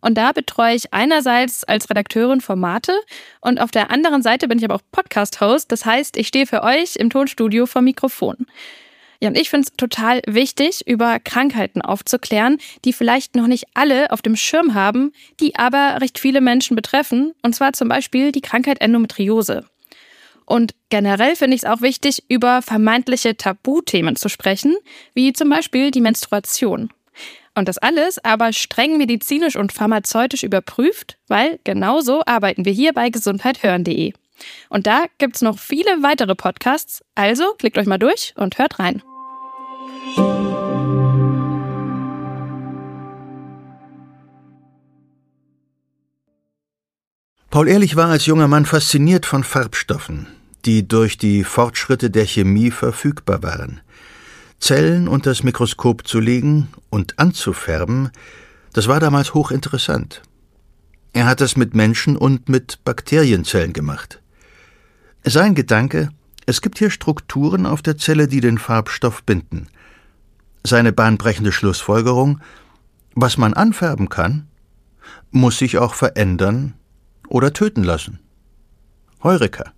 [0.00, 2.92] Und da betreue ich einerseits als Redakteurin Formate
[3.40, 5.72] und auf der anderen Seite bin ich aber auch Podcast-Host.
[5.72, 8.46] Das heißt, ich stehe für euch im Tonstudio vor Mikrofon.
[9.20, 14.12] Ja, und ich finde es total wichtig, über Krankheiten aufzuklären, die vielleicht noch nicht alle
[14.12, 18.40] auf dem Schirm haben, die aber recht viele Menschen betreffen, und zwar zum Beispiel die
[18.40, 19.64] Krankheit Endometriose.
[20.46, 24.76] Und generell finde ich es auch wichtig, über vermeintliche Tabuthemen zu sprechen,
[25.12, 26.90] wie zum Beispiel die Menstruation.
[27.54, 33.10] Und das alles aber streng medizinisch und pharmazeutisch überprüft, weil genauso arbeiten wir hier bei
[33.10, 34.12] gesundheithören.de.
[34.68, 39.02] Und da gibt's noch viele weitere Podcasts, also klickt euch mal durch und hört rein.
[47.50, 50.26] Paul Ehrlich war als junger Mann fasziniert von Farbstoffen,
[50.66, 53.80] die durch die Fortschritte der Chemie verfügbar waren.
[54.58, 58.10] Zellen unter das Mikroskop zu legen und anzufärben,
[58.72, 60.22] das war damals hochinteressant.
[61.12, 64.20] Er hat das mit Menschen und mit Bakterienzellen gemacht.
[65.24, 66.10] Sein Gedanke,
[66.46, 69.68] es gibt hier Strukturen auf der Zelle, die den Farbstoff binden.
[70.62, 72.40] Seine bahnbrechende Schlussfolgerung,
[73.14, 74.48] was man anfärben kann,
[75.30, 76.74] muss sich auch verändern
[77.28, 78.18] oder töten lassen.
[79.22, 79.75] Heureka.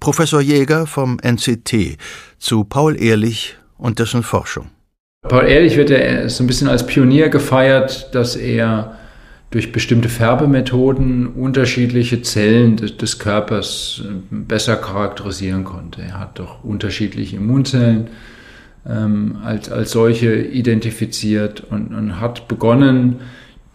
[0.00, 1.98] Professor Jäger vom NCT
[2.38, 4.70] zu Paul Ehrlich und dessen Forschung.
[5.22, 8.96] Paul Ehrlich wird ja so ein bisschen als Pionier gefeiert, dass er
[9.50, 16.02] durch bestimmte Färbemethoden unterschiedliche Zellen des, Körpers äh, besser charakterisieren konnte.
[16.02, 18.08] Er hat doch unterschiedliche Immunzellen
[18.86, 23.20] ähm, als, als solche identifiziert und, und hat begonnen,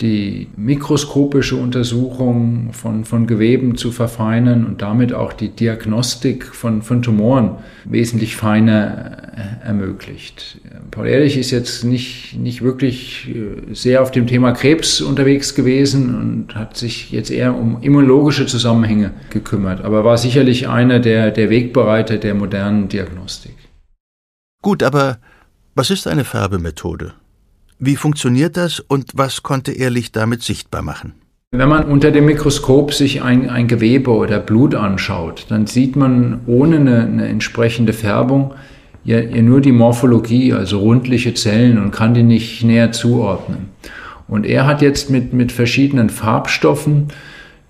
[0.03, 7.01] die mikroskopische Untersuchung von, von Geweben zu verfeinern und damit auch die Diagnostik von, von
[7.01, 7.51] Tumoren
[7.85, 10.59] wesentlich feiner äh, ermöglicht.
[10.91, 16.13] Paul Ehrlich ist jetzt nicht, nicht wirklich äh, sehr auf dem Thema Krebs unterwegs gewesen
[16.15, 21.49] und hat sich jetzt eher um immunologische Zusammenhänge gekümmert, aber war sicherlich einer der, der
[21.49, 23.55] Wegbereiter der modernen Diagnostik.
[24.61, 25.17] Gut, aber
[25.75, 27.13] was ist eine Färbemethode?
[27.85, 31.15] Wie funktioniert das und was konnte Ehrlich damit sichtbar machen?
[31.51, 36.39] Wenn man unter dem Mikroskop sich ein, ein Gewebe oder Blut anschaut, dann sieht man
[36.47, 38.53] ohne eine, eine entsprechende Färbung
[39.03, 43.71] ja, ja, nur die Morphologie, also rundliche Zellen und kann die nicht näher zuordnen.
[44.29, 47.09] Und er hat jetzt mit, mit verschiedenen Farbstoffen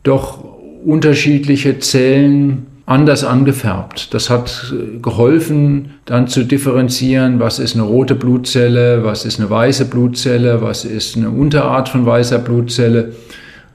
[0.03, 0.43] doch
[0.85, 4.13] unterschiedliche Zellen anders angefärbt.
[4.13, 9.85] Das hat geholfen, dann zu differenzieren, was ist eine rote Blutzelle, was ist eine weiße
[9.85, 13.13] Blutzelle, was ist eine Unterart von weißer Blutzelle.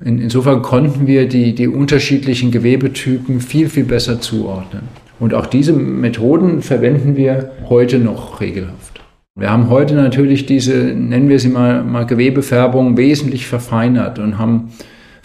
[0.05, 4.83] In, insofern konnten wir die, die unterschiedlichen Gewebetypen viel, viel besser zuordnen.
[5.19, 9.01] Und auch diese Methoden verwenden wir heute noch regelhaft.
[9.35, 14.71] Wir haben heute natürlich diese, nennen wir sie mal, mal Gewebefärbung wesentlich verfeinert und haben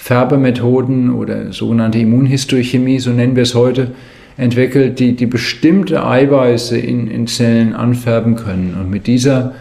[0.03, 3.91] Färbemethoden oder sogenannte Immunhistochemie, so nennen wir es heute,
[4.35, 8.75] entwickelt, die, die bestimmte Eiweiße in, in Zellen anfärben können.
[8.77, 9.53] Und mit dieser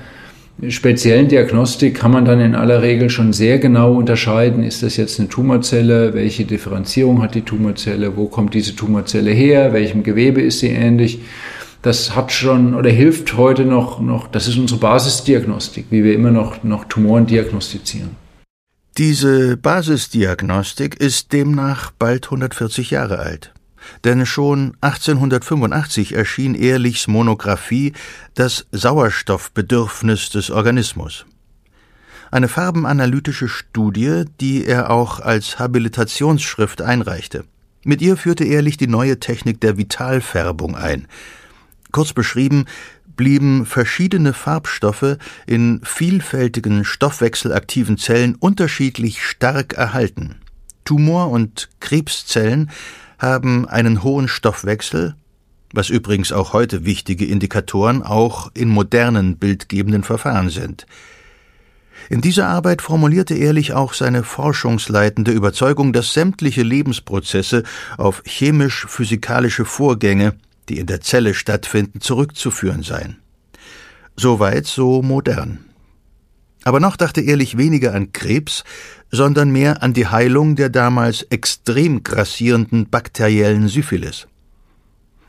[0.69, 5.21] speziellen Diagnostik kann man dann in aller Regel schon sehr genau unterscheiden, ist das jetzt
[5.21, 10.59] eine Tumorzelle, welche Differenzierung hat die Tumorzelle, wo kommt diese Tumorzelle her, welchem Gewebe ist
[10.59, 11.21] sie ähnlich.
[11.83, 16.33] Das hat schon oder hilft heute noch, noch das ist unsere Basisdiagnostik, wie wir immer
[16.33, 18.22] noch, noch Tumoren diagnostizieren.
[18.99, 23.55] Diese Basisdiagnostik ist demnach bald 140 Jahre alt.
[24.05, 27.95] Denn schon 1885 erschien Ehrlichs Monographie
[28.35, 31.25] Das Sauerstoffbedürfnis des Organismus.
[32.31, 37.45] Eine farbenanalytische Studie, die er auch als Habilitationsschrift einreichte.
[37.85, 41.09] Mit ihr führte Ehrlich die neue Technik der Vitalfärbung ein.
[41.93, 42.67] Kurz beschrieben
[43.17, 50.37] blieben verschiedene Farbstoffe in vielfältigen stoffwechselaktiven Zellen unterschiedlich stark erhalten.
[50.85, 52.71] Tumor- und Krebszellen
[53.19, 55.15] haben einen hohen Stoffwechsel,
[55.73, 60.87] was übrigens auch heute wichtige Indikatoren auch in modernen bildgebenden Verfahren sind.
[62.11, 67.63] In dieser Arbeit formulierte Ehrlich auch seine forschungsleitende Überzeugung, dass sämtliche Lebensprozesse
[67.97, 70.35] auf chemisch-physikalische Vorgänge
[70.69, 73.19] die in der Zelle stattfinden, zurückzuführen seien.
[74.17, 75.65] Soweit so modern.
[76.65, 78.65] Aber noch dachte Ehrlich weniger an Krebs,
[79.11, 84.27] sondern mehr an die Heilung der damals extrem grassierenden bakteriellen Syphilis.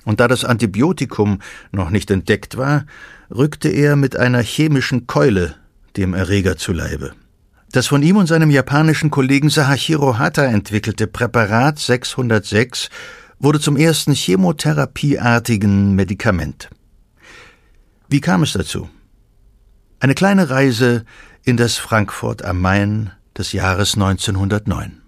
[0.05, 1.39] Und da das Antibiotikum
[1.71, 2.85] noch nicht entdeckt war,
[3.33, 5.55] rückte er mit einer chemischen Keule
[5.97, 7.13] dem Erreger zu Leibe.
[7.71, 12.89] Das von ihm und seinem japanischen Kollegen Sahashiro Hata entwickelte Präparat 606
[13.39, 16.69] wurde zum ersten chemotherapieartigen Medikament.
[18.09, 18.89] Wie kam es dazu?
[19.99, 21.05] Eine kleine Reise
[21.43, 25.01] in das Frankfurt am Main des Jahres 1909.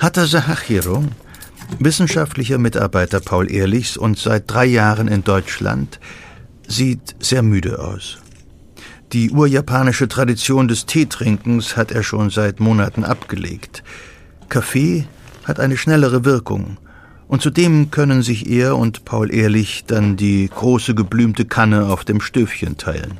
[0.00, 1.04] Hatta Sahachiro,
[1.78, 6.00] wissenschaftlicher Mitarbeiter Paul Ehrlichs und seit drei Jahren in Deutschland,
[6.70, 8.18] sieht sehr müde aus.
[9.12, 13.82] Die urjapanische Tradition des Teetrinkens hat er schon seit Monaten abgelegt.
[14.48, 15.04] Kaffee
[15.44, 16.78] hat eine schnellere Wirkung,
[17.26, 22.20] und zudem können sich er und Paul Ehrlich dann die große geblümte Kanne auf dem
[22.20, 23.18] Stöfchen teilen.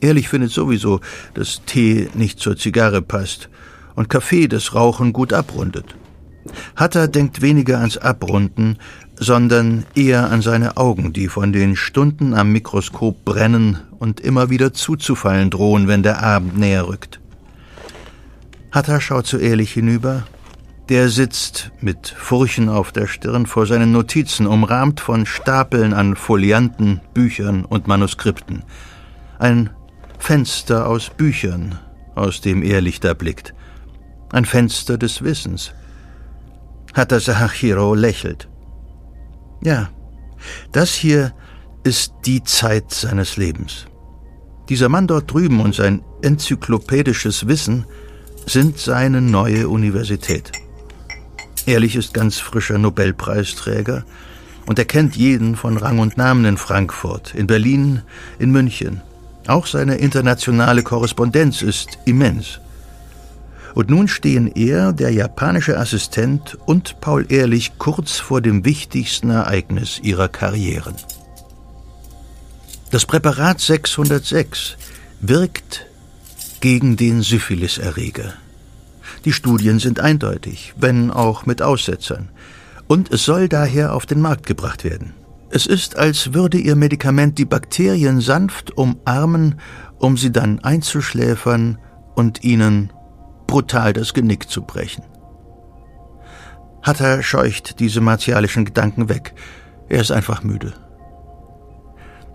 [0.00, 1.00] Ehrlich findet sowieso,
[1.34, 3.48] dass Tee nicht zur Zigarre passt
[3.96, 5.96] und Kaffee das Rauchen gut abrundet.
[6.76, 8.78] Hatter denkt weniger ans Abrunden,
[9.16, 14.72] sondern eher an seine Augen, die von den Stunden am Mikroskop brennen und immer wieder
[14.72, 17.20] zuzufallen drohen, wenn der Abend näher rückt.
[18.70, 20.24] Hatter schaut zu Ehrlich hinüber.
[20.88, 27.00] Der sitzt mit Furchen auf der Stirn vor seinen Notizen, umrahmt von Stapeln an Folianten,
[27.14, 28.64] Büchern und Manuskripten.
[29.38, 29.70] Ein
[30.18, 31.78] Fenster aus Büchern,
[32.14, 33.54] aus dem Ehrlich da blickt
[34.32, 35.72] ein Fenster des Wissens.
[36.94, 38.48] Hatta Sahachiro lächelt.
[39.62, 39.90] Ja,
[40.72, 41.32] das hier
[41.84, 43.86] ist die Zeit seines Lebens.
[44.68, 47.86] Dieser Mann dort drüben und sein enzyklopädisches Wissen
[48.46, 50.52] sind seine neue Universität.
[51.66, 54.04] Ehrlich ist ganz frischer Nobelpreisträger
[54.66, 58.02] und er kennt jeden von Rang und Namen in Frankfurt, in Berlin,
[58.38, 59.00] in München.
[59.46, 62.60] Auch seine internationale Korrespondenz ist immens.
[63.74, 69.98] Und nun stehen er, der japanische Assistent und Paul Ehrlich kurz vor dem wichtigsten Ereignis
[70.02, 70.94] ihrer Karrieren.
[72.90, 74.76] Das Präparat 606
[75.20, 75.86] wirkt
[76.60, 78.34] gegen den Syphiliserreger.
[79.24, 82.28] Die Studien sind eindeutig, wenn auch mit Aussetzern.
[82.88, 85.14] Und es soll daher auf den Markt gebracht werden.
[85.50, 89.60] Es ist, als würde ihr Medikament die Bakterien sanft umarmen,
[89.98, 91.78] um sie dann einzuschläfern
[92.14, 92.90] und ihnen
[93.52, 95.04] brutal das Genick zu brechen.
[96.80, 99.34] Hatta scheucht diese martialischen Gedanken weg.
[99.90, 100.72] Er ist einfach müde.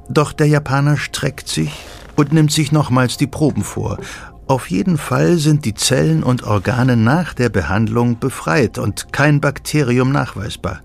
[0.09, 1.71] Doch der Japaner streckt sich
[2.15, 3.97] und nimmt sich nochmals die Proben vor.
[4.45, 10.11] Auf jeden Fall sind die Zellen und Organe nach der Behandlung befreit und kein Bakterium
[10.11, 10.83] nachweisbar.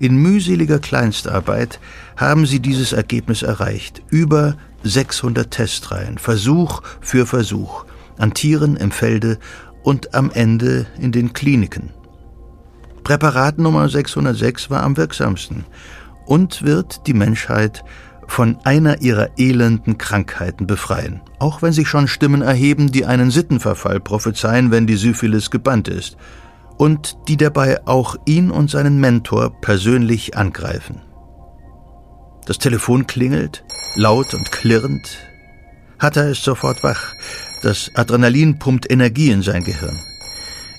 [0.00, 1.78] In mühseliger Kleinstarbeit
[2.16, 4.00] haben sie dieses Ergebnis erreicht.
[4.08, 7.84] Über 600 Testreihen, Versuch für Versuch
[8.18, 9.38] an Tieren im Felde
[9.82, 11.90] und am Ende in den Kliniken.
[13.04, 15.64] Präparat Nummer 606 war am wirksamsten
[16.26, 17.82] und wird die Menschheit
[18.26, 24.00] von einer ihrer elenden Krankheiten befreien, auch wenn sich schon Stimmen erheben, die einen Sittenverfall
[24.00, 26.18] prophezeien, wenn die Syphilis gebannt ist,
[26.76, 31.00] und die dabei auch ihn und seinen Mentor persönlich angreifen.
[32.46, 33.64] Das Telefon klingelt,
[33.96, 35.18] laut und klirrend.
[35.98, 37.12] Hatta ist sofort wach.
[37.62, 39.98] Das Adrenalin pumpt Energie in sein Gehirn.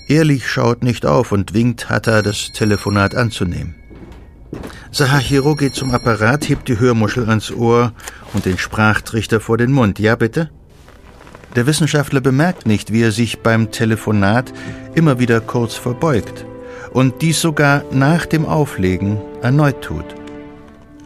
[0.08, 3.74] Ehrlich schaut nicht auf und winkt Hatta, das Telefonat anzunehmen.
[4.90, 7.92] Sahachiro geht zum Apparat, hebt die Hörmuschel ans Ohr
[8.32, 9.98] und den Sprachtrichter vor den Mund.
[9.98, 10.50] Ja, bitte?
[11.54, 14.52] Der Wissenschaftler bemerkt nicht, wie er sich beim Telefonat
[14.94, 16.44] immer wieder kurz verbeugt
[16.92, 20.06] und dies sogar nach dem Auflegen erneut tut,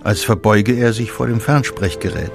[0.02, 2.32] als verbeuge er sich vor dem Fernsprechgerät.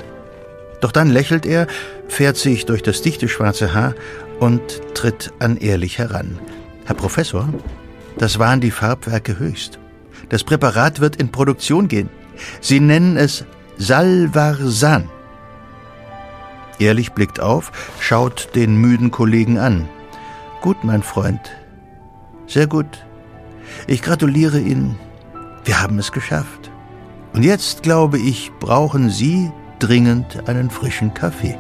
[0.82, 1.68] Doch dann lächelt er,
[2.08, 3.96] fährt sich durch das dichte schwarze Haar
[4.40, 4.62] und
[4.94, 6.40] tritt an Ehrlich heran.
[6.86, 7.50] Herr Professor,
[8.18, 9.80] das waren die Farbwerke höchst.
[10.30, 12.10] Das Präparat wird in Produktion gehen.
[12.62, 13.46] Sie nennen es
[13.78, 15.10] Salvarsan.
[16.80, 19.90] Ehrlich blickt auf, schaut den müden Kollegen an.
[20.62, 21.42] Gut, mein Freund.
[22.48, 23.06] Sehr gut.
[23.88, 24.98] Ich gratuliere Ihnen.
[25.66, 26.72] Wir haben es geschafft.
[27.34, 31.58] Und jetzt, glaube ich, brauchen Sie dringend einen frischen Kaffee.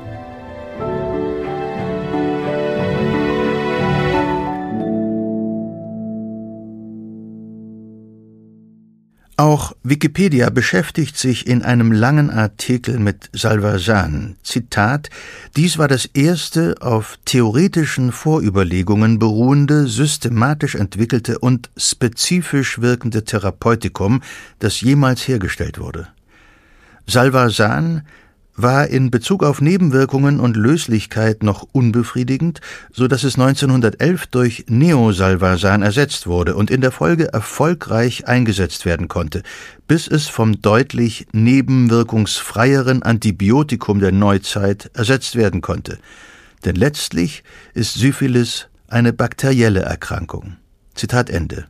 [9.39, 14.35] Auch Wikipedia beschäftigt sich in einem langen Artikel mit Salvarsan.
[14.43, 15.09] Zitat:
[15.55, 24.21] Dies war das erste auf theoretischen Vorüberlegungen beruhende, systematisch entwickelte und spezifisch wirkende Therapeutikum,
[24.59, 26.09] das jemals hergestellt wurde.
[27.09, 28.03] Salvarsan
[28.55, 32.59] war in Bezug auf Nebenwirkungen und Löslichkeit noch unbefriedigend,
[32.91, 39.07] so dass es 1911 durch Neosalvarsan ersetzt wurde und in der Folge erfolgreich eingesetzt werden
[39.07, 39.43] konnte,
[39.87, 45.99] bis es vom deutlich nebenwirkungsfreieren Antibiotikum der Neuzeit ersetzt werden konnte.
[46.65, 47.43] Denn letztlich
[47.73, 50.57] ist Syphilis eine bakterielle Erkrankung.
[50.95, 51.65] Zitat Ende.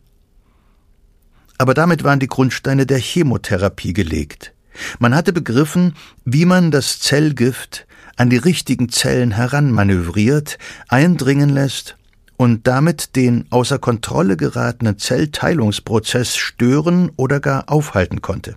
[1.59, 4.53] Aber damit waren die Grundsteine der Chemotherapie gelegt.
[4.99, 5.93] Man hatte begriffen,
[6.25, 10.57] wie man das Zellgift an die richtigen Zellen heranmanövriert,
[10.87, 11.95] eindringen lässt
[12.37, 18.55] und damit den außer Kontrolle geratenen Zellteilungsprozess stören oder gar aufhalten konnte.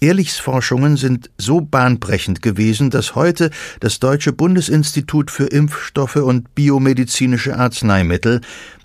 [0.00, 3.50] Ehrlichs Forschungen sind so bahnbrechend gewesen, dass heute
[3.80, 8.40] das Deutsche Bundesinstitut für Impfstoffe und biomedizinische Arzneimittel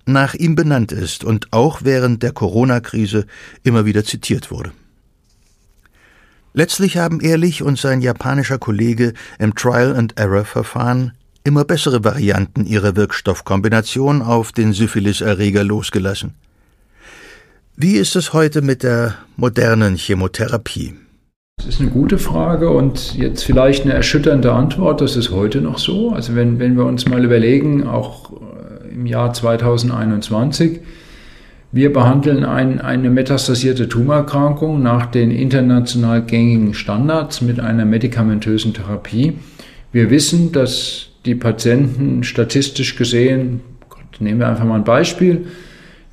[0.06, 3.26] nach ihm benannt ist und auch während der Corona-Krise
[3.64, 4.72] immer wieder zitiert wurde.
[6.54, 14.52] Letztlich haben Ehrlich und sein japanischer Kollege im Trial-and-Error-Verfahren immer bessere Varianten ihrer Wirkstoffkombination auf
[14.52, 16.34] den Syphilis-Erreger losgelassen.
[17.76, 20.96] Wie ist es heute mit der modernen Chemotherapie?
[21.58, 25.02] Das ist eine gute Frage und jetzt vielleicht eine erschütternde Antwort.
[25.02, 26.12] Das ist heute noch so.
[26.12, 30.80] Also wenn, wenn wir uns mal überlegen, auch äh, im Jahr 2021,
[31.72, 39.34] wir behandeln ein, eine metastasierte Tumorerkrankung nach den international gängigen Standards mit einer medikamentösen Therapie.
[39.92, 45.46] Wir wissen, dass die Patienten statistisch gesehen, Gott, nehmen wir einfach mal ein Beispiel,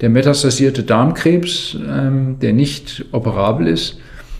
[0.02, 3.98] der metastasierte Darmkrebs, ähm, der nicht operabel ist,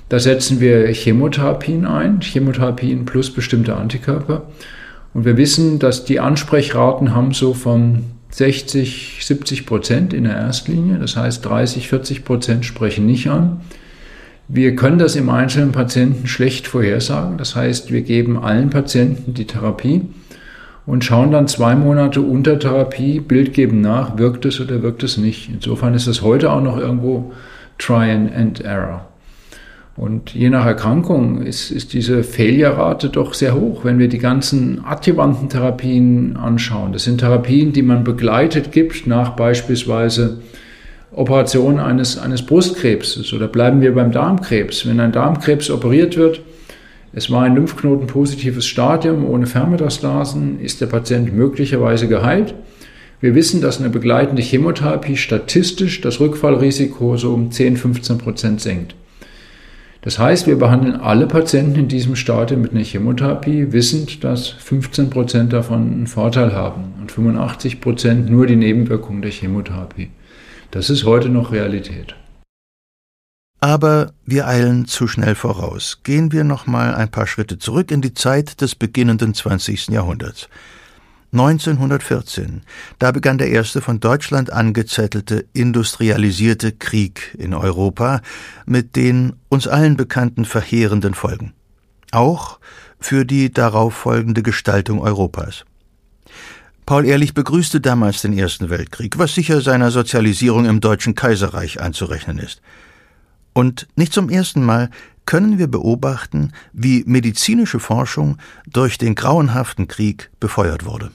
[0.09, 4.43] da setzen wir Chemotherapien ein, Chemotherapien plus bestimmte Antikörper.
[5.15, 10.99] Und wir wissen, dass die Ansprechraten haben so von 60, 70 Prozent in der Erstlinie.
[10.99, 13.61] Das heißt, 30, 40 Prozent sprechen nicht an.
[14.49, 17.39] Wir können das im einzelnen Patienten schlecht vorhersagen.
[17.39, 20.03] Das heißt, wir geben allen Patienten die Therapie
[20.87, 25.17] und schauen dann zwei Monate unter Therapie, Bild geben nach, wirkt es oder wirkt es
[25.17, 25.51] nicht.
[25.53, 27.33] Insofern ist es heute auch noch irgendwo
[27.79, 29.09] Try and Error.
[29.97, 34.85] Und je nach Erkrankung ist, ist diese Failure-Rate doch sehr hoch, wenn wir die ganzen
[34.85, 36.93] adjuvanten Therapien anschauen.
[36.93, 40.41] Das sind Therapien, die man begleitet gibt nach beispielsweise
[41.13, 44.87] Operation eines, eines Brustkrebses oder bleiben wir beim Darmkrebs.
[44.87, 46.43] Wenn ein Darmkrebs operiert wird,
[47.15, 52.55] es war ein Lymphknoten-positives Stadium ohne Fermetastasen, ist der Patient möglicherweise geheilt.
[53.23, 58.95] Wir wissen, dass eine begleitende Chemotherapie statistisch das Rückfallrisiko so um 10-15 Prozent senkt.
[60.07, 65.11] Das heißt, wir behandeln alle Patienten in diesem Stadium mit einer Chemotherapie, wissend, dass 15
[65.11, 70.11] Prozent davon einen Vorteil haben und 85 Prozent nur die Nebenwirkungen der Chemotherapie.
[70.71, 72.15] Das ist heute noch Realität.
[73.59, 75.99] Aber wir eilen zu schnell voraus.
[76.05, 79.89] Gehen wir noch mal ein paar Schritte zurück in die Zeit des beginnenden 20.
[79.89, 80.49] Jahrhunderts.
[81.33, 82.63] 1914.
[82.99, 88.23] Da begann der erste von Deutschland angezettelte industrialisierte Krieg in Europa
[88.65, 91.53] mit den uns allen bekannten verheerenden Folgen.
[92.13, 92.59] Auch
[92.99, 95.65] für die darauf folgende Gestaltung Europas.
[96.87, 102.39] Paul Ehrlich begrüßte damals den Ersten Weltkrieg, was sicher seiner Sozialisierung im Deutschen Kaiserreich anzurechnen
[102.39, 102.63] ist.
[103.53, 104.91] Und nicht zum ersten Mal
[105.27, 111.11] können wir beobachten, wie medizinische Forschung durch den grauenhaften Krieg befeuert wurde.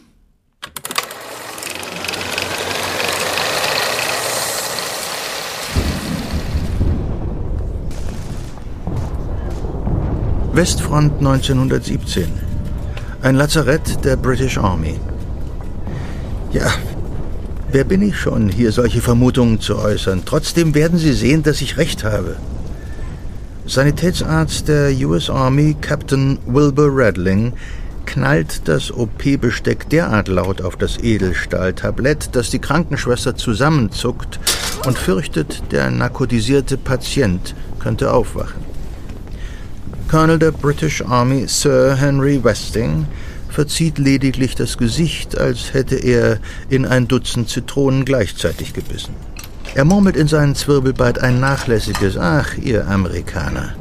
[10.53, 12.27] Westfront 1917.
[13.21, 14.99] Ein Lazarett der British Army.
[16.51, 16.69] Ja,
[17.71, 20.23] wer bin ich schon, hier solche Vermutungen zu äußern?
[20.25, 22.35] Trotzdem werden Sie sehen, dass ich recht habe.
[23.65, 27.53] Sanitätsarzt der US Army, Captain Wilbur Radling,
[28.05, 34.39] knallt das OP-Besteck derart laut auf das Edelstahltablett, dass die Krankenschwester zusammenzuckt
[34.85, 38.61] und fürchtet, der narkotisierte Patient könnte aufwachen.
[40.09, 43.05] Colonel der British Army Sir Henry Westing
[43.47, 46.39] verzieht lediglich das Gesicht, als hätte er
[46.69, 49.15] in ein Dutzend Zitronen gleichzeitig gebissen.
[49.73, 53.73] Er murmelt in seinen Zwirbelbart ein nachlässiges Ach, ihr Amerikaner.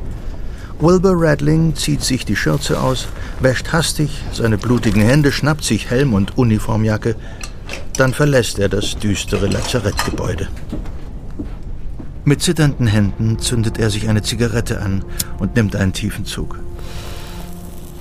[0.78, 3.08] Wilbur Radling zieht sich die Schürze aus,
[3.40, 7.16] wäscht hastig seine blutigen Hände, schnappt sich Helm und Uniformjacke,
[7.96, 10.48] dann verlässt er das düstere Lazarettgebäude.
[12.24, 15.04] Mit zitternden Händen zündet er sich eine Zigarette an
[15.38, 16.58] und nimmt einen tiefen Zug.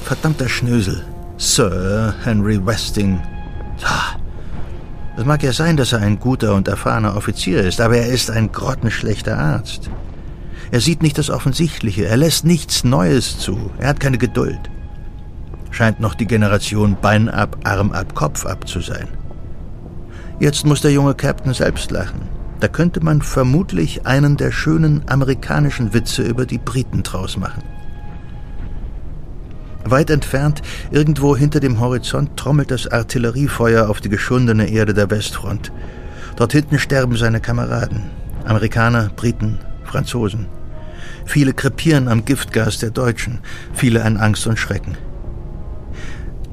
[0.04, 1.04] Verdammter Schnösel,
[1.38, 3.20] Sir Henry Westing.
[5.20, 8.32] Es mag ja sein, dass er ein guter und erfahrener Offizier ist, aber er ist
[8.32, 9.90] ein grottenschlechter Arzt.
[10.72, 14.62] Er sieht nicht das Offensichtliche, er lässt nichts Neues zu, er hat keine Geduld.
[15.72, 19.10] Scheint noch die Generation Bein ab, Arm ab, Kopf ab zu sein.
[20.40, 22.22] Jetzt muss der junge Captain selbst lachen.
[22.62, 27.64] Da könnte man vermutlich einen der schönen amerikanischen Witze über die Briten draus machen.
[29.86, 30.62] Weit entfernt,
[30.92, 35.72] irgendwo hinter dem Horizont, trommelt das Artilleriefeuer auf die geschundene Erde der Westfront.
[36.36, 38.04] Dort hinten sterben seine Kameraden.
[38.46, 40.48] Amerikaner, Briten, Franzosen.
[41.26, 43.40] Viele krepieren am Giftgas der Deutschen,
[43.74, 44.98] viele an Angst und Schrecken.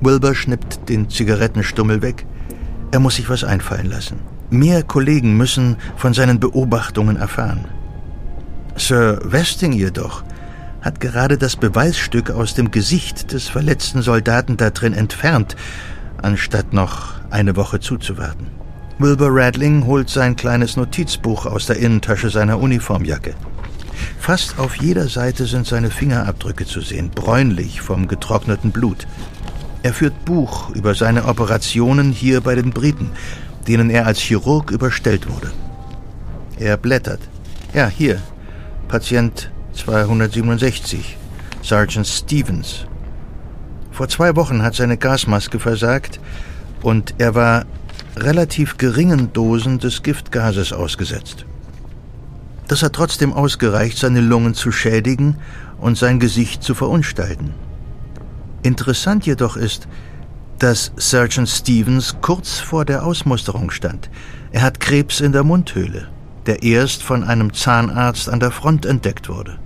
[0.01, 2.27] Wilbur schnippt den Zigarettenstummel weg.
[2.93, 4.18] Er muss sich was einfallen lassen.
[4.51, 7.66] Mehr Kollegen müssen von seinen Beobachtungen erfahren.
[8.77, 10.22] Sir Westing jedoch
[10.81, 15.57] hat gerade das Beweisstück aus dem Gesicht des verletzten Soldaten da drin entfernt,
[16.22, 18.49] anstatt noch eine Woche zuzuwarten.
[18.99, 23.35] Wilbur Radling holt sein kleines Notizbuch aus der Innentasche seiner Uniformjacke.
[24.18, 29.07] Fast auf jeder Seite sind seine Fingerabdrücke zu sehen, bräunlich vom getrockneten Blut.
[29.83, 33.11] Er führt Buch über seine Operationen hier bei den Briten,
[33.68, 35.53] denen er als Chirurg überstellt wurde.
[36.59, 37.20] Er blättert.
[37.74, 38.20] Ja, hier.
[38.89, 41.16] Patient 267.
[41.62, 42.87] Sergeant Stevens.
[43.93, 46.20] Vor zwei Wochen hat seine Gasmaske versagt
[46.83, 47.64] und er war
[48.16, 51.45] relativ geringen Dosen des Giftgases ausgesetzt.
[52.68, 55.37] Das hat trotzdem ausgereicht, seine Lungen zu schädigen
[55.79, 57.55] und sein Gesicht zu verunstalten.
[58.62, 59.87] Interessant jedoch ist,
[60.59, 64.11] dass Sergeant Stevens kurz vor der Ausmusterung stand.
[64.53, 66.09] Er hat Krebs in der Mundhöhle,
[66.47, 69.59] der erst von einem Zahnarzt an der Front entdeckt wurde.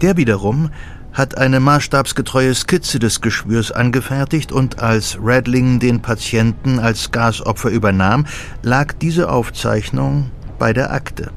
[0.00, 0.70] Der wiederum
[1.12, 8.26] hat eine maßstabsgetreue Skizze des Geschwürs angefertigt und als Radling den Patienten als Gasopfer übernahm,
[8.62, 11.30] lag diese Aufzeichnung bei der Akte.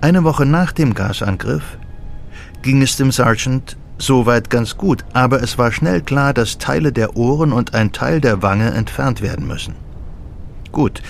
[0.00, 1.78] Eine Woche nach dem Gasangriff
[2.62, 7.16] ging es dem Sergeant Soweit ganz gut, aber es war schnell klar, dass Teile der
[7.16, 9.74] Ohren und ein Teil der Wange entfernt werden müssen.
[10.70, 11.02] Gut,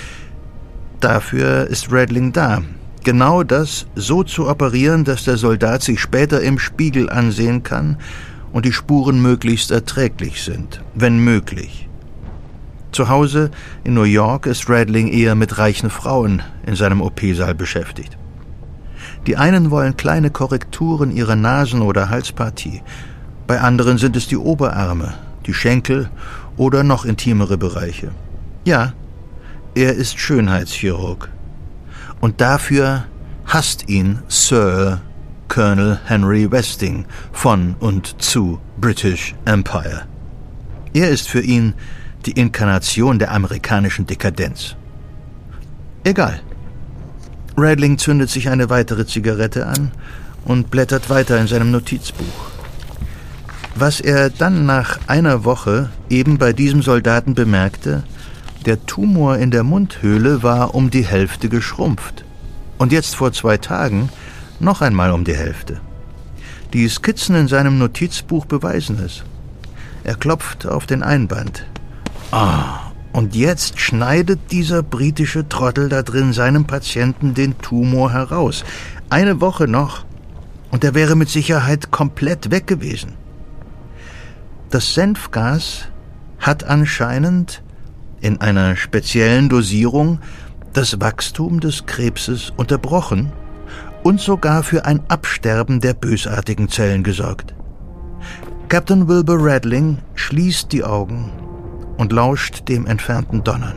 [1.01, 2.62] dafür ist Redling da.
[3.07, 7.99] Genau das so zu operieren, dass der Soldat sich später im Spiegel ansehen kann
[8.53, 11.89] und die Spuren möglichst erträglich sind, wenn möglich.
[12.91, 13.53] Zu Hause
[13.85, 18.19] in New York ist Redling eher mit reichen Frauen in seinem OP-Saal beschäftigt.
[19.29, 22.83] Die einen wollen kleine Korrekturen ihrer Nasen- oder Halspartie,
[23.47, 25.15] bei anderen sind es die Oberarme,
[25.47, 26.11] die Schenkel
[26.57, 28.11] oder noch intimere Bereiche.
[28.65, 28.95] Ja,
[29.77, 31.29] er ist Schönheitschirurg.
[32.21, 33.05] Und dafür
[33.47, 35.01] hasst ihn Sir
[35.49, 40.07] Colonel Henry Westing von und zu British Empire.
[40.93, 41.75] Er ist für ihn
[42.25, 44.77] die Inkarnation der amerikanischen Dekadenz.
[46.05, 46.41] Egal.
[47.57, 49.93] Radling zündet sich eine weitere Zigarette an
[50.45, 52.51] und blättert weiter in seinem Notizbuch.
[53.75, 58.05] Was er dann nach einer Woche eben bei diesem Soldaten bemerkte,
[58.67, 62.25] der Tumor in der Mundhöhle war um die Hälfte geschrumpft.
[62.79, 64.11] Und jetzt vor zwei Tagen
[64.61, 65.81] noch einmal um die Hälfte.
[66.73, 69.23] Die Skizzen in seinem Notizbuch beweisen es.
[70.05, 71.64] Er klopft auf den Einband.
[72.33, 78.64] Ah, und jetzt schneidet dieser britische Trottel da drin seinem Patienten den Tumor heraus.
[79.09, 80.05] Eine Woche noch,
[80.71, 83.14] und er wäre mit Sicherheit komplett weg gewesen.
[84.71, 85.87] Das Senfgas
[86.39, 87.62] hat anscheinend
[88.21, 90.21] in einer speziellen Dosierung
[90.73, 93.33] das Wachstum des Krebses unterbrochen
[94.03, 97.55] und sogar für ein Absterben der bösartigen Zellen gesorgt.
[98.69, 101.33] Captain Wilbur Radling schließt die Augen
[101.97, 103.77] und lauscht dem entfernten Donnern.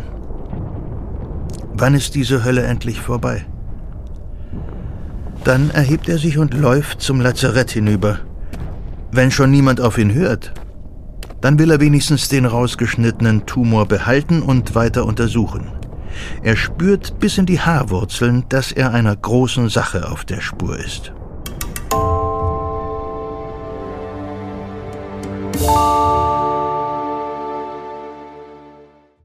[1.73, 3.45] Wann ist diese Hölle endlich vorbei?
[5.43, 8.19] Dann erhebt er sich und läuft zum Lazarett hinüber.
[9.11, 10.53] Wenn schon niemand auf ihn hört,
[11.41, 15.71] dann will er wenigstens den rausgeschnittenen Tumor behalten und weiter untersuchen.
[16.43, 21.13] Er spürt bis in die Haarwurzeln, dass er einer großen Sache auf der Spur ist.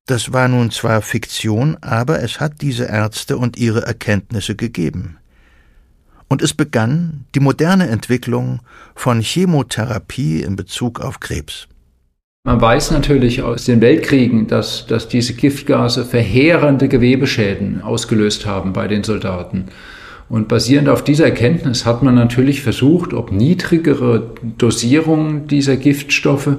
[0.07, 5.17] Das war nun zwar Fiktion, aber es hat diese Ärzte und ihre Erkenntnisse gegeben.
[6.29, 8.61] Und es begann die moderne Entwicklung
[8.95, 11.69] von Chemotherapie in Bezug auf Krebs.
[12.47, 18.87] Man weiß natürlich aus den Weltkriegen, dass, dass diese Giftgase verheerende Gewebeschäden ausgelöst haben bei
[18.87, 19.69] den Soldaten.
[20.29, 26.59] Und basierend auf dieser Erkenntnis hat man natürlich versucht, ob niedrigere Dosierungen dieser Giftstoffe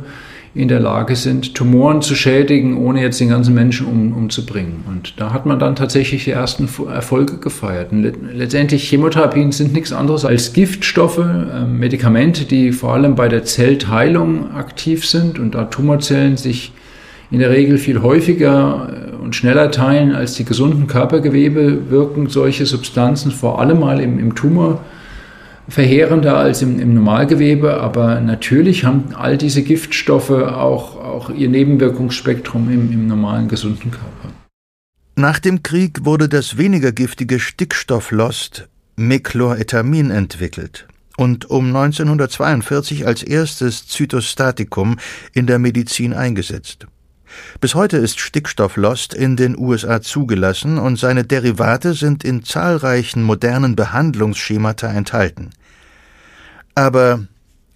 [0.56, 4.86] in der Lage sind, Tumoren zu schädigen, ohne jetzt den ganzen Menschen um, umzubringen.
[4.88, 7.90] Und da hat man dann tatsächlich die ersten Erfolge gefeiert.
[7.92, 14.52] Letztendlich Chemotherapien sind nichts anderes als Giftstoffe, äh, Medikamente, die vor allem bei der Zellteilung
[14.54, 16.72] aktiv sind und da Tumorzellen sich
[17.32, 22.66] in der Regel viel häufiger äh, und schneller teilen als die gesunden Körpergewebe, wirken solche
[22.66, 24.80] Substanzen vor allem mal im, im Tumor
[25.68, 32.70] verheerender als im, im, Normalgewebe, aber natürlich haben all diese Giftstoffe auch, auch ihr Nebenwirkungsspektrum
[32.72, 34.30] im, im normalen gesunden Körper.
[35.16, 40.88] Nach dem Krieg wurde das weniger giftige Stickstofflost Mechloretamin entwickelt
[41.18, 44.98] und um 1942 als erstes Zytostatikum
[45.34, 46.88] in der Medizin eingesetzt.
[47.62, 53.76] Bis heute ist Stickstofflost in den USA zugelassen und seine Derivate sind in zahlreichen modernen
[53.76, 55.52] Behandlungsschemata enthalten.
[56.76, 57.26] Aber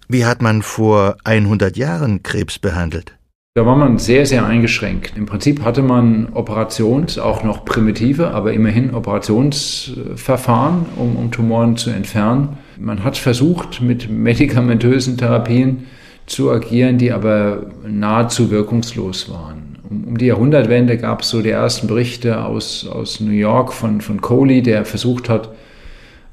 [0.08, 3.16] wie hat man vor 100 Jahren Krebs behandelt?
[3.54, 5.14] Da war man sehr, sehr eingeschränkt.
[5.16, 11.90] Im Prinzip hatte man Operations, auch noch primitive, aber immerhin Operationsverfahren, um, um Tumoren zu
[11.90, 12.58] entfernen.
[12.78, 15.86] Man hat versucht, mit medikamentösen Therapien
[16.30, 19.78] zu agieren, die aber nahezu wirkungslos waren.
[19.88, 24.20] Um, die Jahrhundertwende gab es so die ersten Berichte aus, aus New York von, von
[24.20, 25.50] Coley, der versucht hat,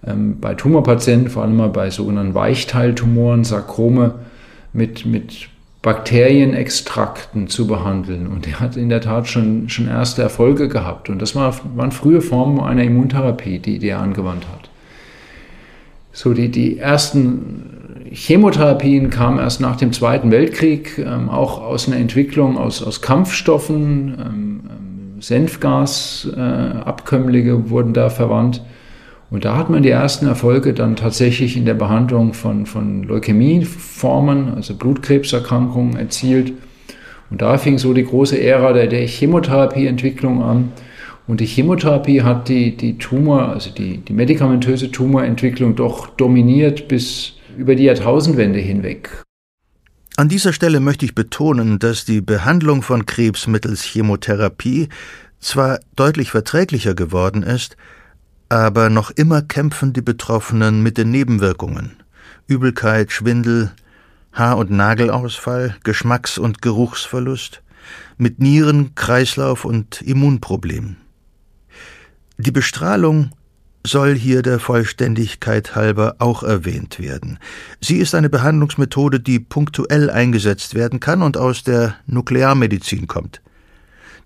[0.06, 4.16] ähm, bei Tumorpatienten, vor allem mal bei sogenannten Weichteiltumoren, Sarkome,
[4.74, 5.50] mit, mit
[5.82, 8.28] Bakterienextrakten zu behandeln.
[8.28, 11.10] Und er hat in der Tat schon, schon erste Erfolge gehabt.
[11.10, 14.70] Und das war, waren frühe Formen einer Immuntherapie, die, die er angewandt hat.
[16.18, 21.98] So, die, die ersten Chemotherapien kamen erst nach dem Zweiten Weltkrieg, ähm, auch aus einer
[21.98, 28.64] Entwicklung aus, aus Kampfstoffen, ähm, ähm Senfgasabkömmlinge äh, wurden da verwandt.
[29.30, 34.56] Und da hat man die ersten Erfolge dann tatsächlich in der Behandlung von, von Leukämieformen,
[34.56, 36.52] also Blutkrebserkrankungen, erzielt.
[37.30, 40.72] Und da fing so die große Ära der, der Chemotherapieentwicklung an.
[41.28, 47.34] Und die Chemotherapie hat die, die Tumor, also die, die medikamentöse Tumorentwicklung doch dominiert bis
[47.58, 49.24] über die Jahrtausendwende hinweg.
[50.16, 54.90] An dieser Stelle möchte ich betonen, dass die Behandlung von Krebs mittels Chemotherapie
[55.40, 57.78] zwar deutlich verträglicher geworden ist,
[58.50, 61.98] aber noch immer kämpfen die Betroffenen mit den Nebenwirkungen
[62.48, 63.72] Übelkeit, Schwindel,
[64.32, 67.62] Haar- und Nagelausfall, Geschmacks- und Geruchsverlust,
[68.18, 70.96] mit Nieren-, Kreislauf- und Immunproblemen.
[72.40, 73.32] Die Bestrahlung
[73.86, 77.40] soll hier der Vollständigkeit halber auch erwähnt werden.
[77.82, 83.42] Sie ist eine Behandlungsmethode, die punktuell eingesetzt werden kann und aus der Nuklearmedizin kommt.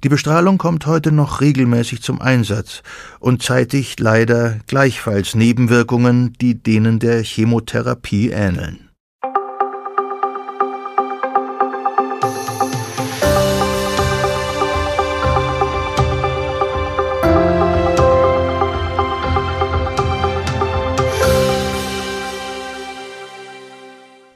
[0.03, 2.83] Die Bestrahlung kommt heute noch regelmäßig zum Einsatz
[3.19, 8.90] und zeitigt leider gleichfalls Nebenwirkungen, die denen der Chemotherapie ähneln.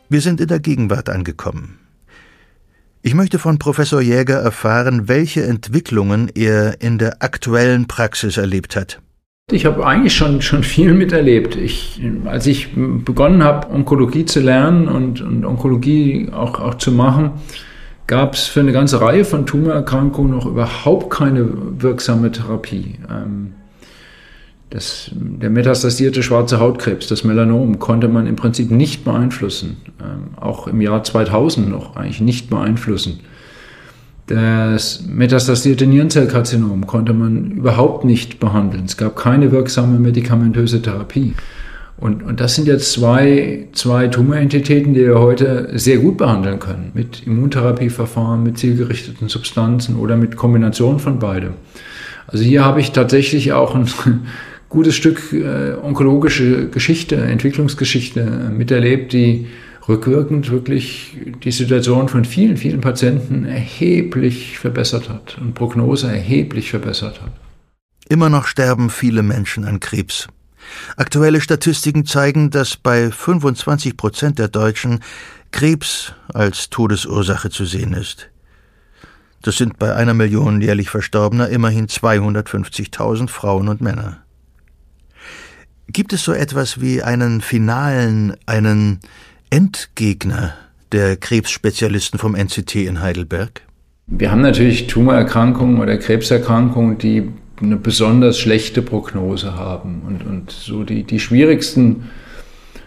[0.08, 1.80] Wir sind in der Gegenwart angekommen.
[3.02, 9.02] Ich möchte von Professor Jäger erfahren, welche Entwicklungen er in der aktuellen Praxis erlebt hat.
[9.52, 11.56] Ich habe eigentlich schon, schon viel miterlebt.
[11.56, 17.32] Ich, als ich begonnen habe, Onkologie zu lernen und, und Onkologie auch, auch zu machen,
[18.08, 21.48] gab es für eine ganze Reihe von Tumorerkrankungen noch überhaupt keine
[21.82, 23.00] wirksame Therapie.
[23.10, 23.54] Ähm,
[24.70, 29.78] das, der metastasierte schwarze Hautkrebs, das Melanom, konnte man im Prinzip nicht beeinflussen.
[30.02, 33.20] Ähm, auch im Jahr 2000 noch eigentlich nicht beeinflussen.
[34.28, 38.86] Das metastasierte Nierenzellkarzinom konnte man überhaupt nicht behandeln.
[38.86, 41.36] Es gab keine wirksame medikamentöse Therapie.
[41.98, 46.92] Und, und das sind jetzt zwei, zwei Tumorentitäten, die wir heute sehr gut behandeln können.
[46.94, 51.54] Mit Immuntherapieverfahren, mit zielgerichteten Substanzen oder mit Kombination von beidem.
[52.28, 53.88] Also hier habe ich tatsächlich auch ein
[54.76, 58.24] gutes Stück äh, onkologische Geschichte, Entwicklungsgeschichte
[58.56, 59.48] miterlebt, die
[59.88, 67.22] rückwirkend wirklich die Situation von vielen, vielen Patienten erheblich verbessert hat und Prognose erheblich verbessert
[67.22, 67.32] hat.
[68.10, 70.28] Immer noch sterben viele Menschen an Krebs.
[70.98, 75.00] Aktuelle Statistiken zeigen, dass bei 25 Prozent der Deutschen
[75.52, 78.30] Krebs als Todesursache zu sehen ist.
[79.42, 84.25] Das sind bei einer Million jährlich Verstorbener immerhin 250.000 Frauen und Männer.
[85.92, 89.00] Gibt es so etwas wie einen finalen, einen
[89.50, 90.54] Endgegner
[90.92, 93.62] der Krebsspezialisten vom NCT in Heidelberg?
[94.08, 97.32] Wir haben natürlich Tumorerkrankungen oder Krebserkrankungen, die
[97.62, 100.02] eine besonders schlechte Prognose haben.
[100.06, 102.10] Und, und so die, die schwierigsten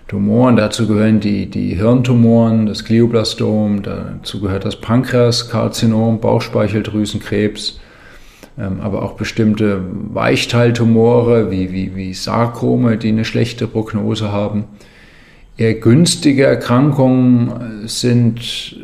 [0.08, 7.80] Tumoren, dazu gehören die, die Hirntumoren, das Glioblastom, dazu gehört das Pankreaskarzinom, Bauchspeicheldrüsenkrebs,
[8.58, 9.82] aber auch bestimmte
[10.12, 14.64] Weichteiltumore wie, wie, wie Sarkome, die eine schlechte Prognose haben.
[15.56, 18.76] Eher günstige Erkrankungen sind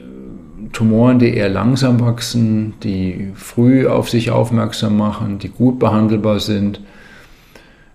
[0.75, 6.81] Tumoren, die eher langsam wachsen, die früh auf sich aufmerksam machen, die gut behandelbar sind.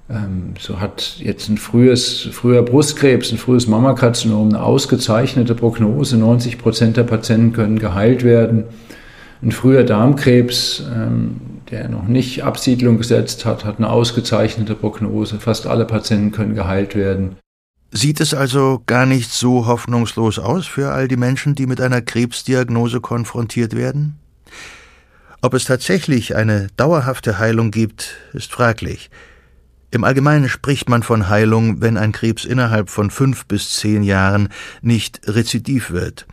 [0.09, 6.17] Ähm, so hat jetzt ein frühes, früher Brustkrebs, ein frühes Mammakarzinom eine ausgezeichnete Prognose.
[6.17, 8.63] 90 Prozent der Patienten können geheilt werden.
[9.43, 11.39] Ein früher Darmkrebs, ähm,
[11.71, 15.39] der noch nicht Absiedlung gesetzt hat, hat eine ausgezeichnete Prognose.
[15.39, 17.37] Fast alle Patienten können geheilt werden.
[17.91, 22.01] Sieht es also gar nicht so hoffnungslos aus für all die Menschen, die mit einer
[22.01, 24.19] Krebsdiagnose konfrontiert werden?
[25.41, 29.09] Ob es tatsächlich eine dauerhafte Heilung gibt, ist fraglich.
[29.91, 34.49] Im Allgemeinen spricht man von Heilung, wenn ein Krebs innerhalb von fünf bis zehn Jahren
[34.81, 36.27] nicht rezidiv wird,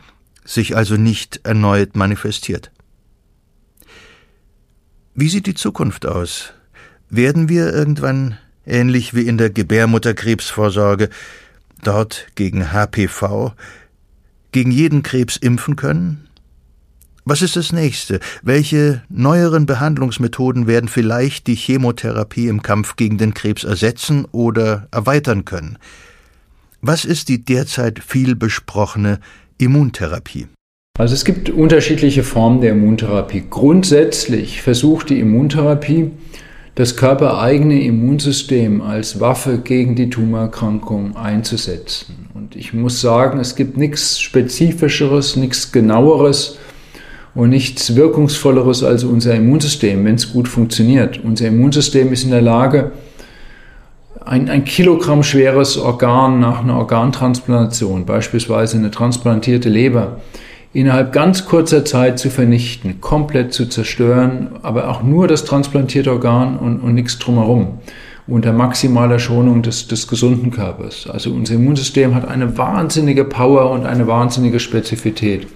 [0.45, 2.71] sich also nicht erneut manifestiert.
[5.19, 6.53] Wie sieht die Zukunft aus?
[7.09, 8.37] Werden wir irgendwann,
[8.67, 11.09] ähnlich wie in der Gebärmutterkrebsvorsorge,
[11.83, 13.53] dort gegen HPV,
[14.51, 16.27] gegen jeden Krebs impfen können?
[17.25, 18.19] Was ist das nächste?
[18.43, 25.45] Welche neueren Behandlungsmethoden werden vielleicht die Chemotherapie im Kampf gegen den Krebs ersetzen oder erweitern
[25.45, 25.79] können?
[26.81, 29.19] Was ist die derzeit viel besprochene
[29.57, 30.45] Immuntherapie?
[30.97, 33.43] Also es gibt unterschiedliche Formen der Immuntherapie.
[33.47, 36.09] Grundsätzlich versucht die Immuntherapie,
[36.73, 42.27] das körpereigene Immunsystem als Waffe gegen die Tumorerkrankung einzusetzen.
[42.33, 46.57] Und ich muss sagen, es gibt nichts Spezifischeres, nichts Genaueres
[47.35, 51.19] und nichts Wirkungsvolleres als unser Immunsystem, wenn es gut funktioniert.
[51.23, 52.91] Unser Immunsystem ist in der Lage,
[54.25, 60.19] ein, ein Kilogramm schweres Organ nach einer Organtransplantation, beispielsweise eine transplantierte Leber,
[60.77, 66.55] innerhalb ganz kurzer Zeit zu vernichten, komplett zu zerstören, aber auch nur das transplantierte Organ
[66.55, 67.79] und, und nichts drumherum,
[68.27, 71.09] unter maximaler Schonung des, des gesunden Körpers.
[71.11, 75.47] Also unser Immunsystem hat eine wahnsinnige Power und eine wahnsinnige Spezifität.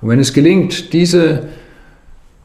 [0.00, 1.48] Und wenn es gelingt, diese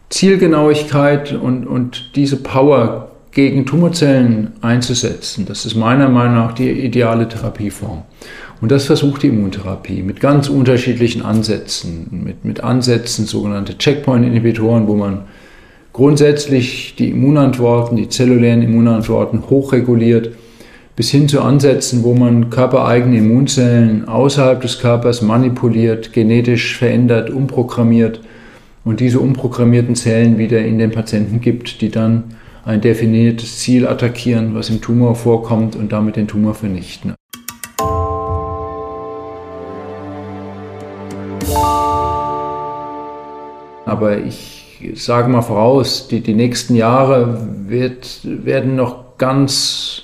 [0.10, 7.28] Zielgenauigkeit und, und diese Power gegen Tumorzellen einzusetzen, das ist meiner Meinung nach die ideale
[7.30, 8.02] Therapieform.
[8.62, 14.96] Und das versucht die Immuntherapie mit ganz unterschiedlichen Ansätzen, mit, mit Ansätzen, sogenannte Checkpoint-Inhibitoren, wo
[14.96, 15.22] man
[15.94, 20.32] grundsätzlich die Immunantworten, die zellulären Immunantworten hochreguliert
[21.00, 28.20] bis hin zu Ansätzen, wo man körpereigene Immunzellen außerhalb des Körpers manipuliert, genetisch verändert, umprogrammiert
[28.84, 32.26] und diese umprogrammierten Zellen wieder in den Patienten gibt, die dann
[32.66, 37.14] ein definiertes Ziel attackieren, was im Tumor vorkommt und damit den Tumor vernichten.
[43.90, 50.04] Aber ich sage mal voraus, die, die nächsten Jahre wird, werden noch ganz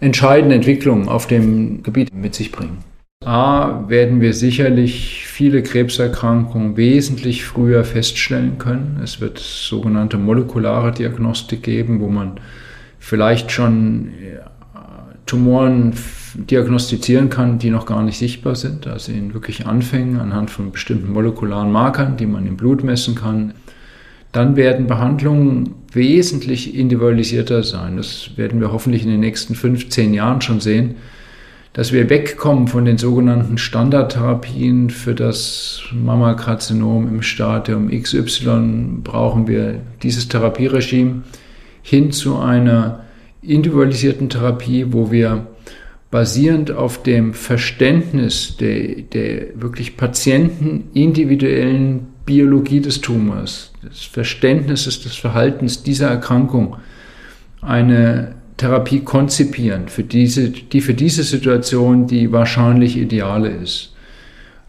[0.00, 2.78] entscheidende Entwicklungen auf dem Gebiet mit sich bringen.
[3.22, 8.98] A, werden wir sicherlich viele Krebserkrankungen wesentlich früher feststellen können.
[9.04, 12.40] Es wird sogenannte molekulare Diagnostik geben, wo man
[12.98, 14.12] vielleicht schon
[15.30, 15.94] Tumoren
[16.34, 21.12] diagnostizieren kann, die noch gar nicht sichtbar sind, also in wirklich Anfängen anhand von bestimmten
[21.12, 23.54] molekularen Markern, die man im Blut messen kann.
[24.32, 27.96] Dann werden Behandlungen wesentlich individualisierter sein.
[27.96, 30.96] Das werden wir hoffentlich in den nächsten 15 Jahren schon sehen,
[31.74, 39.80] dass wir wegkommen von den sogenannten Standardtherapien für das Mammakarzinom im Stadium XY brauchen wir
[40.02, 41.22] dieses Therapieregime
[41.82, 43.04] hin zu einer
[43.42, 45.46] individualisierten Therapie, wo wir
[46.10, 55.82] basierend auf dem Verständnis der, der wirklich patientenindividuellen Biologie des Tumors, des Verständnisses des Verhaltens
[55.82, 56.76] dieser Erkrankung
[57.62, 63.94] eine Therapie konzipieren, für diese, die für diese Situation die wahrscheinlich ideale ist.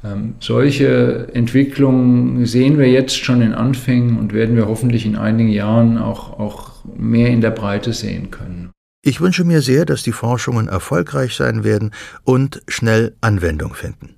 [0.04, 5.50] Ähm, solche Entwicklungen sehen wir jetzt schon in Anfängen und werden wir hoffentlich in einigen
[5.50, 8.72] Jahren auch, auch mehr in der Breite sehen können.
[9.04, 11.92] Ich wünsche mir sehr, dass die Forschungen erfolgreich sein werden
[12.24, 14.16] und schnell Anwendung finden.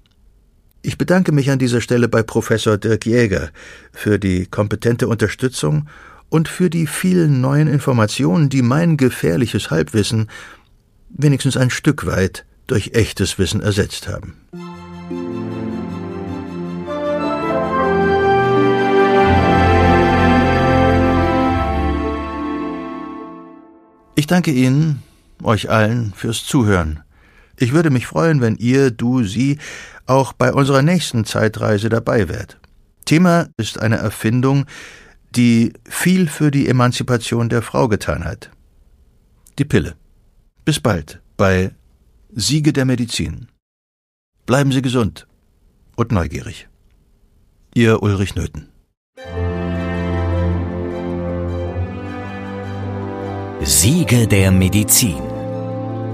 [0.82, 3.52] Ich bedanke mich an dieser Stelle bei Professor Dirk Jäger
[3.94, 5.88] für die kompetente Unterstützung
[6.28, 10.30] und für die vielen neuen Informationen, die mein gefährliches Halbwissen
[11.10, 14.36] wenigstens ein Stück weit durch echtes Wissen ersetzt haben.
[24.24, 25.04] Ich danke Ihnen,
[25.44, 27.04] euch allen, fürs Zuhören.
[27.60, 29.58] Ich würde mich freuen, wenn ihr, du, sie
[30.06, 32.58] auch bei unserer nächsten Zeitreise dabei wärt.
[33.04, 34.66] Thema ist eine Erfindung,
[35.36, 38.50] die viel für die Emanzipation der Frau getan hat.
[39.60, 39.98] Die Pille.
[40.64, 41.72] Bis bald bei
[42.32, 43.50] Siege der Medizin.
[44.46, 45.28] Bleiben Sie gesund
[45.98, 46.70] und neugierig.
[47.74, 48.70] Ihr Ulrich Nöthen.
[53.66, 55.22] Siege der Medizin.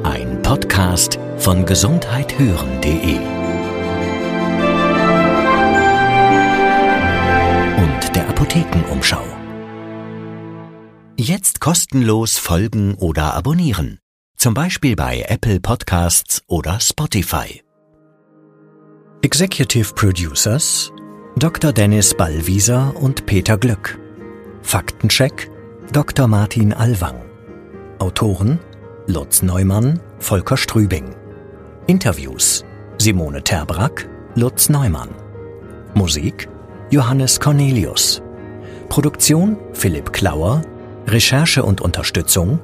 [0.03, 3.15] Ein Podcast von gesundheithören.de
[7.75, 9.23] und der Apothekenumschau.
[11.17, 13.97] Jetzt kostenlos folgen oder abonnieren.
[14.37, 17.63] Zum Beispiel bei Apple Podcasts oder Spotify.
[19.23, 20.91] Executive Producers
[21.35, 21.73] Dr.
[21.73, 23.97] Dennis Ballwieser und Peter Glück.
[24.61, 25.49] Faktencheck
[25.91, 26.27] Dr.
[26.27, 27.28] Martin Alwang.
[27.99, 28.59] Autoren
[29.07, 31.15] Lutz Neumann, Volker Strübing.
[31.87, 32.63] Interviews
[32.97, 35.09] Simone Terbrack, Lutz Neumann.
[35.93, 36.47] Musik
[36.91, 38.21] Johannes Cornelius.
[38.87, 40.61] Produktion Philipp Klauer.
[41.07, 42.59] Recherche und Unterstützung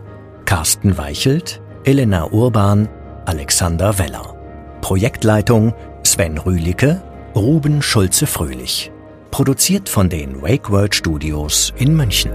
[0.45, 2.87] Carsten Weichelt, Elena Urban,
[3.25, 4.35] Alexander Weller.
[4.81, 5.73] Projektleitung
[6.03, 7.01] Sven Rühlicke,
[7.35, 8.91] Ruben Schulze-Fröhlich.
[9.31, 12.31] Produziert von den Wake World Studios in München.